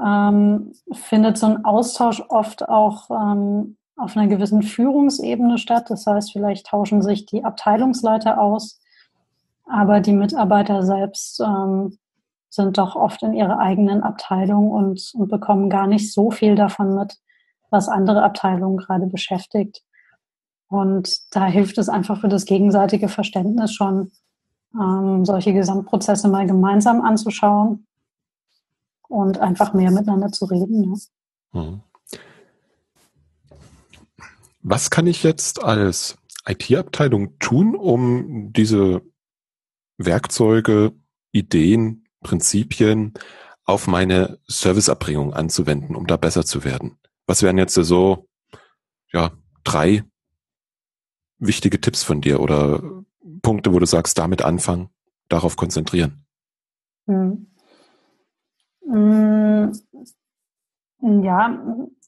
ähm, 0.04 0.74
findet 0.92 1.38
so 1.38 1.48
ein 1.48 1.66
Austausch 1.66 2.24
oft 2.30 2.68
auch 2.68 3.10
ähm, 3.10 3.78
auf 3.96 4.18
einer 4.18 4.28
gewissen 4.28 4.64
Führungsebene 4.64 5.58
statt. 5.58 5.90
Das 5.90 6.08
heißt, 6.08 6.32
vielleicht 6.32 6.68
tauschen 6.68 7.02
sich 7.02 7.26
die 7.26 7.44
Abteilungsleiter 7.44 8.42
aus, 8.42 8.80
aber 9.66 10.00
die 10.00 10.14
Mitarbeiter 10.14 10.84
selbst 10.84 11.40
ähm, 11.40 11.98
sind 12.50 12.78
doch 12.78 12.96
oft 12.96 13.22
in 13.24 13.34
ihrer 13.34 13.60
eigenen 13.60 14.04
Abteilung 14.04 14.72
und, 14.72 15.12
und 15.14 15.30
bekommen 15.30 15.70
gar 15.70 15.88
nicht 15.88 16.12
so 16.12 16.32
viel 16.32 16.56
davon 16.56 16.96
mit, 16.96 17.18
was 17.70 17.88
andere 17.88 18.24
Abteilungen 18.24 18.78
gerade 18.78 19.08
beschäftigt. 19.08 19.84
Und 20.68 21.18
da 21.32 21.46
hilft 21.46 21.78
es 21.78 21.90
einfach 21.90 22.20
für 22.22 22.28
das 22.28 22.46
gegenseitige 22.46 23.08
Verständnis 23.08 23.74
schon, 23.74 24.12
ähm, 24.74 25.26
solche 25.26 25.54
Gesamtprozesse 25.54 26.28
mal 26.28 26.48
gemeinsam 26.48 27.02
anzuschauen 27.02 27.86
und 29.12 29.40
einfach 29.40 29.74
mehr 29.74 29.92
miteinander 29.92 30.32
zu 30.32 30.46
reden. 30.46 30.96
Ja. 31.54 31.62
Mhm. 31.62 31.82
Was 34.64 34.90
kann 34.90 35.08
ich 35.08 35.24
jetzt 35.24 35.64
als 35.64 36.18
IT-Abteilung 36.46 37.38
tun, 37.40 37.76
um 37.76 38.54
diese 38.54 39.02
Werkzeuge, 39.98 40.94
Ideen, 41.32 42.06
Prinzipien 42.22 43.14
auf 43.64 43.88
meine 43.88 44.40
Serviceerbringung 44.48 45.34
anzuwenden, 45.34 45.96
um 45.96 46.08
da 46.08 46.18
besser 46.18 46.46
zu 46.46 46.64
werden? 46.64 46.98
Was 47.26 47.42
wären 47.42 47.58
jetzt 47.58 47.74
so, 47.74 48.28
ja, 49.12 49.32
drei 49.64 50.04
wichtige 51.38 51.82
Tipps 51.82 52.04
von 52.04 52.22
dir 52.22 52.40
oder 52.40 53.04
Punkte, 53.42 53.74
wo 53.74 53.80
du 53.80 53.86
sagst, 53.86 54.18
damit 54.18 54.44
anfangen, 54.44 54.90
darauf 55.28 55.56
konzentrieren? 55.56 56.26
Hm. 57.08 57.51
Hm. 58.88 59.72
Ja, 61.02 61.58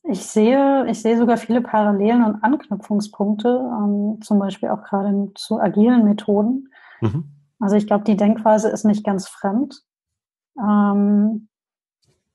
ich 0.04 0.26
sehe, 0.26 0.86
ich 0.88 1.02
sehe 1.02 1.18
sogar 1.18 1.38
viele 1.38 1.62
Parallelen 1.62 2.24
und 2.24 2.44
Anknüpfungspunkte, 2.44 3.48
ähm, 3.48 4.20
zum 4.22 4.38
Beispiel 4.38 4.70
auch 4.70 4.84
gerade 4.84 5.32
zu 5.36 5.60
agilen 5.60 6.04
Methoden. 6.04 6.70
Mhm. 7.02 7.26
Also 7.60 7.76
ich 7.76 7.88
glaube, 7.88 8.04
die 8.04 8.18
Denkweise 8.18 8.70
ist 8.70 8.84
nicht 8.84 9.06
ganz 9.06 9.28
fremd. 9.28 9.82
Ähm, 10.60 11.48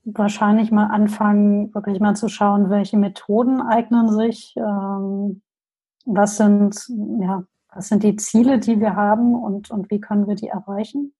wahrscheinlich 0.04 0.72
mal 0.72 0.86
anfangen, 0.86 1.72
wirklich 1.74 2.00
mal 2.00 2.16
zu 2.16 2.28
schauen, 2.28 2.70
welche 2.70 2.96
Methoden 2.96 3.60
eignen 3.60 4.10
sich, 4.10 4.54
ähm, 4.56 5.42
was 6.06 6.38
sind, 6.38 6.88
ja, 7.20 7.44
was 7.70 7.88
sind 7.88 8.02
die 8.02 8.16
Ziele, 8.16 8.58
die 8.58 8.80
wir 8.80 8.96
haben 8.96 9.34
und, 9.34 9.70
und 9.70 9.90
wie 9.90 10.00
können 10.00 10.26
wir 10.26 10.34
die 10.34 10.48
erreichen? 10.48 11.12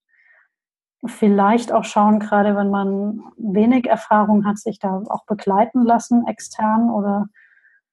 Vielleicht 1.04 1.72
auch 1.72 1.84
schauen, 1.84 2.18
gerade 2.18 2.56
wenn 2.56 2.70
man 2.70 3.22
wenig 3.36 3.86
Erfahrung 3.86 4.44
hat, 4.44 4.58
sich 4.58 4.78
da 4.78 5.02
auch 5.08 5.24
begleiten 5.26 5.84
lassen, 5.84 6.26
extern 6.26 6.90
oder 6.90 7.28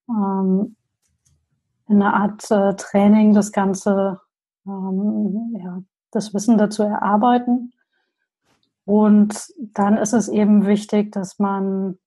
ähm, 0.09 0.75
in 1.87 2.01
einer 2.01 2.15
Art 2.15 2.49
äh, 2.49 2.75
Training 2.75 3.33
das 3.33 3.51
Ganze, 3.51 4.19
ähm, 4.65 5.55
ja, 5.59 5.83
das 6.11 6.33
Wissen 6.33 6.57
dazu 6.57 6.83
erarbeiten. 6.83 7.73
Und 8.85 9.53
dann 9.57 9.97
ist 9.97 10.13
es 10.13 10.27
eben 10.27 10.65
wichtig, 10.65 11.11
dass 11.11 11.39
man 11.39 11.97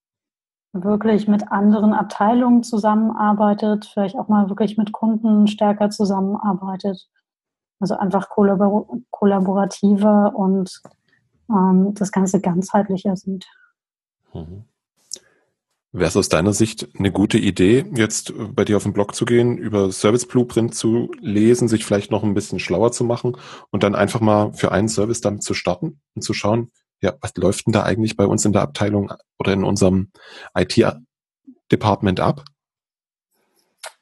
wirklich 0.71 1.27
mit 1.27 1.51
anderen 1.51 1.93
Abteilungen 1.93 2.63
zusammenarbeitet, 2.63 3.85
vielleicht 3.85 4.15
auch 4.15 4.27
mal 4.27 4.49
wirklich 4.49 4.77
mit 4.77 4.91
Kunden 4.91 5.47
stärker 5.47 5.89
zusammenarbeitet. 5.89 7.09
Also 7.79 7.95
einfach 7.95 8.29
kollabor 8.29 8.87
kollaborativer 9.09 10.35
und 10.35 10.81
ähm, 11.49 11.93
das 11.93 12.11
Ganze 12.11 12.41
ganzheitlicher 12.41 13.15
sieht. 13.15 13.47
Mhm. 14.33 14.65
Wäre 15.91 16.09
es 16.09 16.17
aus 16.17 16.29
deiner 16.29 16.53
Sicht 16.53 16.87
eine 16.99 17.11
gute 17.11 17.39
Idee, 17.39 17.83
jetzt 17.95 18.31
bei 18.53 18.63
dir 18.63 18.77
auf 18.77 18.83
den 18.83 18.93
Blog 18.93 19.15
zu 19.15 19.25
gehen, 19.25 19.57
über 19.57 19.91
Service 19.91 20.27
Blueprint 20.27 20.75
zu 20.75 21.11
lesen, 21.19 21.67
sich 21.67 21.83
vielleicht 21.83 22.11
noch 22.11 22.23
ein 22.23 22.35
bisschen 22.35 22.59
schlauer 22.59 22.91
zu 22.91 23.03
machen 23.03 23.37
und 23.71 23.81
dann 23.81 23.95
einfach 23.95 24.19
mal 24.19 24.53
für 24.53 24.71
einen 24.71 24.87
Service 24.87 25.21
damit 25.21 25.41
zu 25.41 25.55
starten 25.55 25.99
und 26.13 26.21
zu 26.21 26.35
schauen, 26.35 26.71
ja, 27.01 27.13
was 27.21 27.35
läuft 27.37 27.65
denn 27.65 27.73
da 27.73 27.83
eigentlich 27.83 28.17
bei 28.17 28.27
uns 28.27 28.45
in 28.45 28.53
der 28.53 28.61
Abteilung 28.61 29.11
oder 29.39 29.53
in 29.53 29.63
unserem 29.63 30.11
IT-Department 30.53 32.19
ab? 32.19 32.43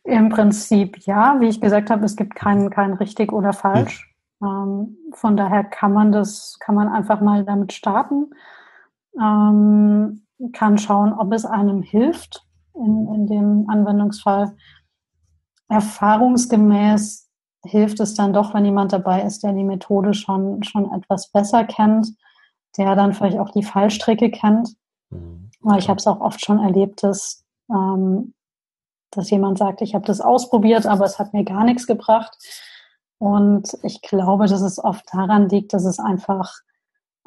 Im 0.08 0.30
Prinzip 0.30 1.06
ja. 1.06 1.40
Wie 1.40 1.48
ich 1.48 1.62
gesagt 1.62 1.90
habe, 1.90 2.06
es 2.06 2.16
gibt 2.16 2.36
kein, 2.36 2.70
kein 2.70 2.94
richtig 2.94 3.32
oder 3.32 3.54
falsch. 3.54 4.14
Hm. 4.42 4.48
Ähm, 4.48 4.98
von 5.14 5.36
daher 5.36 5.64
kann 5.64 5.94
man 5.94 6.12
das, 6.12 6.58
kann 6.60 6.76
man 6.76 6.88
einfach 6.88 7.22
mal 7.22 7.44
damit 7.44 7.74
starten. 7.74 8.32
Ähm, 9.20 10.24
kann 10.54 10.78
schauen, 10.78 11.14
ob 11.14 11.34
es 11.34 11.46
einem 11.46 11.82
hilft 11.82 12.46
in, 12.74 13.08
in 13.14 13.28
dem 13.28 13.70
Anwendungsfall. 13.70 14.56
Erfahrungsgemäß 15.70 17.30
hilft 17.66 18.00
es 18.00 18.14
dann 18.14 18.34
doch, 18.34 18.54
wenn 18.54 18.66
jemand 18.66 18.94
dabei 18.94 19.24
ist, 19.24 19.44
der 19.44 19.54
die 19.54 19.64
Methode 19.64 20.14
schon, 20.14 20.64
schon 20.64 20.92
etwas 20.94 21.32
besser 21.32 21.64
kennt 21.66 22.16
der 22.78 22.96
dann 22.96 23.14
vielleicht 23.14 23.40
auch 23.40 23.50
die 23.50 23.64
Fallstricke 23.64 24.30
kennt. 24.30 24.76
Mhm. 25.10 25.50
Weil 25.62 25.80
ich 25.80 25.90
habe 25.90 25.98
es 25.98 26.08
auch 26.08 26.22
oft 26.22 26.44
schon 26.44 26.60
erlebt, 26.60 27.04
dass, 27.04 27.44
ähm, 27.70 28.34
dass 29.12 29.30
jemand 29.30 29.58
sagt, 29.58 29.82
ich 29.82 29.96
habe 29.96 30.06
das 30.06 30.22
ausprobiert, 30.22 30.86
aber 30.86 31.06
es 31.06 31.20
hat 31.20 31.34
mir 31.34 31.44
gar 31.44 31.64
nichts 31.64 31.88
gebracht. 31.88 32.38
Und 33.20 33.78
ich 33.84 34.02
glaube, 34.02 34.48
dass 34.48 34.62
es 34.62 34.84
oft 34.84 35.06
daran 35.12 35.50
liegt, 35.50 35.74
dass 35.74 35.86
es 35.86 36.00
einfach 36.00 36.54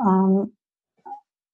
ähm, 0.00 0.56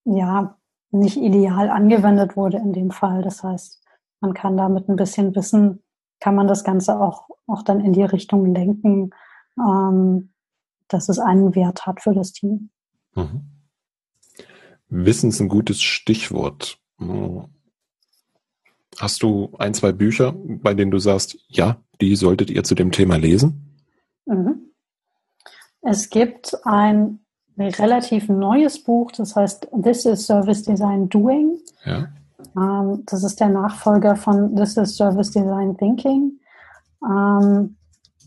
ja 0.05 0.57
nicht 0.91 1.16
ideal 1.16 1.70
angewendet 1.70 2.37
wurde 2.37 2.59
in 2.59 2.72
dem 2.72 2.91
Fall. 2.91 3.22
Das 3.22 3.43
heißt, 3.43 3.83
man 4.20 4.35
kann 4.35 4.57
da 4.57 4.68
mit 4.68 4.89
ein 4.89 4.97
bisschen 4.97 5.35
Wissen, 5.35 5.83
kann 6.20 6.35
man 6.35 6.47
das 6.47 6.64
Ganze 6.64 7.01
auch, 7.01 7.29
auch 7.47 7.62
dann 7.62 7.81
in 7.81 7.93
die 7.93 8.05
Richtung 8.05 8.53
lenken, 8.55 9.11
ähm, 9.59 10.33
dass 10.89 11.09
es 11.09 11.18
einen 11.18 11.55
Wert 11.55 11.87
hat 11.87 12.01
für 12.01 12.14
das 12.14 12.33
Team. 12.33 12.70
Mhm. 13.14 13.51
Wissen 14.89 15.31
ist 15.31 15.41
ein 15.41 15.49
gutes 15.49 15.83
Stichwort. 15.83 16.79
Hast 18.99 19.22
du 19.22 19.53
ein, 19.59 19.74
zwei 19.74 19.92
Bücher, 19.92 20.34
bei 20.34 20.74
denen 20.74 20.90
du 20.90 20.99
sagst, 20.99 21.38
ja, 21.49 21.76
die 22.01 22.16
solltet 22.16 22.51
ihr 22.51 22.64
zu 22.64 22.74
dem 22.74 22.92
Thema 22.92 23.16
lesen? 23.16 23.76
Mhm. 24.26 24.70
Es 25.82 26.11
gibt 26.11 26.57
ein 26.64 27.20
relativ 27.59 28.28
neues 28.28 28.82
Buch, 28.82 29.12
das 29.12 29.36
heißt 29.36 29.68
This 29.82 30.05
is 30.05 30.26
Service 30.26 30.62
Design 30.62 31.09
Doing. 31.09 31.59
Ja. 31.84 32.09
Ähm, 32.57 33.03
das 33.07 33.22
ist 33.22 33.40
der 33.40 33.49
Nachfolger 33.49 34.16
von 34.16 34.57
This 34.57 34.76
is 34.76 34.97
Service 34.97 35.30
Design 35.30 35.76
Thinking, 35.76 36.40
ähm, 37.05 37.76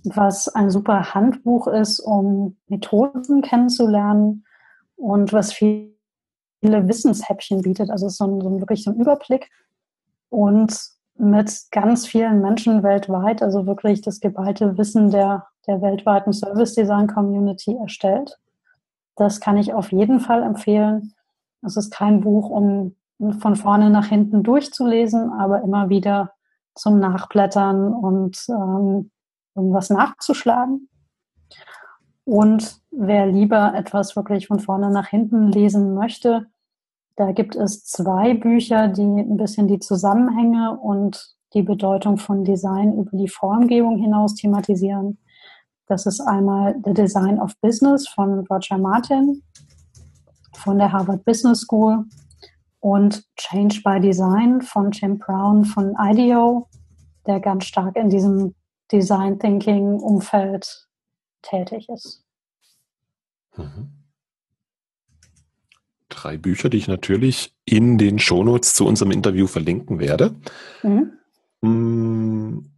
was 0.04 0.48
ein 0.50 0.70
super 0.70 1.14
Handbuch 1.14 1.68
ist, 1.68 2.00
um 2.00 2.58
Methoden 2.68 3.42
kennenzulernen 3.42 4.46
und 4.96 5.34
was 5.34 5.52
viele 5.52 5.92
Wissenshäppchen 6.62 7.62
bietet. 7.62 7.90
Also 7.90 8.08
so 8.10 8.26
ein, 8.26 8.42
so 8.42 8.50
ein, 8.50 8.60
wirklich 8.60 8.84
so 8.84 8.92
ein 8.92 9.00
Überblick 9.00 9.50
und 10.30 10.78
mit 11.16 11.66
ganz 11.72 12.08
vielen 12.08 12.42
Menschen 12.42 12.82
weltweit, 12.82 13.42
also 13.44 13.66
wirklich 13.66 14.02
das 14.02 14.20
geballte 14.20 14.78
Wissen 14.78 15.12
der, 15.12 15.48
der 15.68 15.82
weltweiten 15.82 16.32
Service 16.32 16.76
Design 16.76 17.08
Community 17.08 17.76
erstellt. 17.76 18.40
Das 19.16 19.42
kann 19.42 19.58
ich 19.58 19.74
auf 19.74 19.92
jeden 19.92 20.22
Fall 20.22 20.44
empfehlen. 20.44 21.14
Es 21.62 21.76
ist 21.76 21.92
kein 21.92 22.22
Buch, 22.22 22.50
um 22.50 22.96
von 23.40 23.58
vorne 23.58 23.90
nach 23.90 24.06
hinten 24.06 24.44
durchzulesen, 24.44 25.34
aber 25.34 25.62
immer 25.62 25.90
wieder 25.90 26.32
zum 26.74 27.00
Nachblättern 27.00 27.94
und 27.94 28.46
ähm, 28.48 29.12
irgendwas 29.56 29.90
nachzuschlagen. 29.90 30.88
Und 32.24 32.80
wer 32.92 33.26
lieber 33.26 33.74
etwas 33.76 34.16
wirklich 34.16 34.48
von 34.48 34.60
vorne 34.60 34.90
nach 34.90 35.08
hinten 35.08 35.52
lesen 35.52 35.96
möchte, 35.96 36.48
da 37.20 37.34
gibt 37.34 37.58
es 37.58 37.84
zwei 37.84 38.34
Bücher, 38.34 38.88
die 38.88 39.02
ein 39.02 39.36
bisschen 39.36 39.68
die 39.68 39.80
Zusammenhänge 39.80 40.80
und 40.80 41.36
die 41.54 41.64
Bedeutung 41.64 42.18
von 42.18 42.46
Design 42.46 42.94
über 42.94 43.12
die 43.12 43.28
Formgebung 43.28 43.98
hinaus 43.98 44.36
thematisieren. 44.36 45.18
Das 45.88 46.06
ist 46.06 46.22
einmal 46.22 46.80
The 46.86 46.94
Design 46.94 47.38
of 47.38 47.52
Business 47.60 48.08
von 48.08 48.48
Roger 48.50 48.78
Martin 48.78 49.44
von 50.54 50.78
der 50.78 50.94
Harvard 50.94 51.26
Business 51.26 51.60
School 51.60 52.06
und 52.80 53.26
Change 53.36 53.82
by 53.84 54.00
Design 54.00 54.62
von 54.62 54.92
Jim 54.92 55.18
Brown 55.18 55.66
von 55.66 55.98
IDEO, 56.00 56.70
der 57.28 57.42
ganz 57.42 57.66
stark 57.66 57.98
in 57.98 58.10
diesem 58.10 58.56
Design 58.94 59.38
Thinking 59.38 60.00
Umfeld 60.00 60.88
tätig 61.42 61.90
ist. 61.90 62.24
Mhm. 63.58 63.99
Drei 66.22 66.36
Bücher, 66.36 66.70
die 66.70 66.78
ich 66.78 66.90
natürlich 66.90 67.56
in 67.64 67.98
den 67.98 68.20
Shownotes 68.20 68.74
zu 68.74 68.86
unserem 68.86 69.12
Interview 69.12 69.48
verlinken 69.48 70.00
werde. 70.00 70.36
Mhm. 70.84 71.14
Hm. 71.62 72.72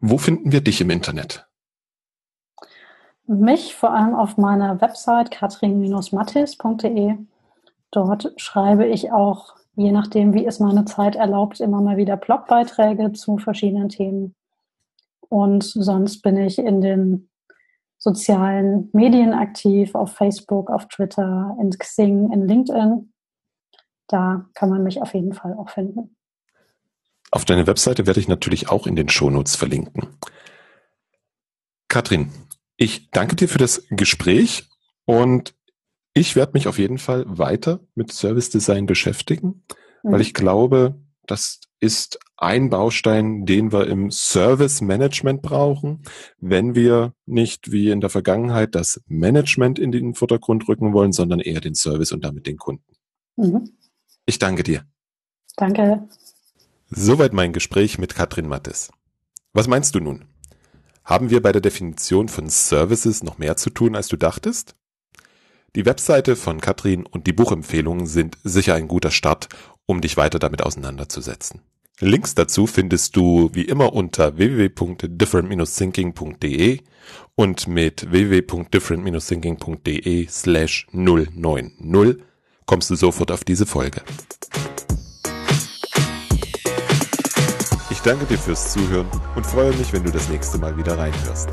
Wo 0.00 0.18
finden 0.18 0.50
wir 0.50 0.60
dich 0.60 0.80
im 0.80 0.90
Internet? 0.90 1.46
Mich 3.26 3.76
vor 3.76 3.92
allem 3.92 4.16
auf 4.16 4.36
meiner 4.36 4.80
Website 4.80 5.30
katrin-mattis.de. 5.30 7.14
Dort 7.92 8.32
schreibe 8.36 8.86
ich 8.86 9.12
auch, 9.12 9.54
je 9.76 9.92
nachdem, 9.92 10.34
wie 10.34 10.46
es 10.46 10.58
meine 10.58 10.84
Zeit 10.86 11.14
erlaubt, 11.14 11.60
immer 11.60 11.80
mal 11.80 11.96
wieder 11.96 12.16
Blogbeiträge 12.16 13.12
zu 13.12 13.38
verschiedenen 13.38 13.88
Themen. 13.88 14.34
Und 15.28 15.62
sonst 15.62 16.22
bin 16.22 16.38
ich 16.38 16.58
in 16.58 16.80
den 16.80 17.30
sozialen 18.04 18.90
Medien 18.92 19.32
aktiv, 19.32 19.94
auf 19.94 20.12
Facebook, 20.12 20.70
auf 20.70 20.88
Twitter, 20.88 21.56
in 21.58 21.70
Xing, 21.70 22.30
in 22.30 22.46
LinkedIn. 22.46 23.10
Da 24.08 24.44
kann 24.52 24.68
man 24.68 24.84
mich 24.84 25.00
auf 25.00 25.14
jeden 25.14 25.32
Fall 25.32 25.54
auch 25.54 25.70
finden. 25.70 26.14
Auf 27.30 27.46
deine 27.46 27.66
Webseite 27.66 28.06
werde 28.06 28.20
ich 28.20 28.28
natürlich 28.28 28.68
auch 28.68 28.86
in 28.86 28.94
den 28.94 29.08
Shownotes 29.08 29.56
verlinken. 29.56 30.18
Katrin, 31.88 32.30
ich 32.76 33.10
danke 33.10 33.36
dir 33.36 33.48
für 33.48 33.58
das 33.58 33.86
Gespräch 33.88 34.68
und 35.06 35.54
ich 36.12 36.36
werde 36.36 36.52
mich 36.52 36.68
auf 36.68 36.78
jeden 36.78 36.98
Fall 36.98 37.24
weiter 37.26 37.80
mit 37.94 38.12
Service 38.12 38.50
Design 38.50 38.84
beschäftigen, 38.84 39.64
mhm. 40.02 40.12
weil 40.12 40.20
ich 40.20 40.34
glaube, 40.34 40.94
das 41.26 41.60
ist 41.80 42.18
ein 42.36 42.70
Baustein, 42.70 43.44
den 43.46 43.72
wir 43.72 43.86
im 43.86 44.10
Service 44.10 44.80
Management 44.80 45.42
brauchen, 45.42 46.02
wenn 46.38 46.74
wir 46.74 47.12
nicht 47.26 47.72
wie 47.72 47.90
in 47.90 48.00
der 48.00 48.10
Vergangenheit 48.10 48.74
das 48.74 49.00
Management 49.06 49.78
in 49.78 49.92
den 49.92 50.14
Vordergrund 50.14 50.68
rücken 50.68 50.92
wollen, 50.92 51.12
sondern 51.12 51.40
eher 51.40 51.60
den 51.60 51.74
Service 51.74 52.12
und 52.12 52.24
damit 52.24 52.46
den 52.46 52.56
Kunden. 52.56 52.84
Mhm. 53.36 53.70
Ich 54.26 54.38
danke 54.38 54.62
dir. 54.62 54.84
Danke. 55.56 56.08
Soweit 56.90 57.32
mein 57.32 57.52
Gespräch 57.52 57.98
mit 57.98 58.14
Katrin 58.14 58.48
Mattes. 58.48 58.90
Was 59.52 59.68
meinst 59.68 59.94
du 59.94 60.00
nun? 60.00 60.24
Haben 61.04 61.30
wir 61.30 61.42
bei 61.42 61.52
der 61.52 61.60
Definition 61.60 62.28
von 62.28 62.48
Services 62.48 63.22
noch 63.22 63.38
mehr 63.38 63.56
zu 63.56 63.70
tun, 63.70 63.94
als 63.94 64.08
du 64.08 64.16
dachtest? 64.16 64.74
Die 65.76 65.86
Webseite 65.86 66.36
von 66.36 66.60
Katrin 66.60 67.04
und 67.04 67.26
die 67.26 67.32
Buchempfehlungen 67.32 68.06
sind 68.06 68.38
sicher 68.44 68.74
ein 68.74 68.88
guter 68.88 69.10
Start, 69.10 69.48
um 69.86 70.00
dich 70.00 70.16
weiter 70.16 70.38
damit 70.38 70.62
auseinanderzusetzen. 70.62 71.60
Links 72.00 72.34
dazu 72.34 72.66
findest 72.66 73.14
du 73.14 73.50
wie 73.52 73.66
immer 73.66 73.92
unter 73.92 74.36
www.different-thinking.de 74.36 76.80
und 77.36 77.68
mit 77.68 78.10
www.different-thinking.de 78.10 80.26
slash 80.28 80.88
090 80.92 82.16
kommst 82.66 82.90
du 82.90 82.96
sofort 82.96 83.30
auf 83.30 83.44
diese 83.44 83.66
Folge. 83.66 84.02
danke 88.04 88.26
dir 88.26 88.38
fürs 88.38 88.72
Zuhören 88.72 89.08
und 89.34 89.46
freue 89.46 89.74
mich, 89.76 89.92
wenn 89.92 90.04
du 90.04 90.10
das 90.10 90.28
nächste 90.28 90.58
Mal 90.58 90.76
wieder 90.76 90.96
reinhörst. 90.96 91.48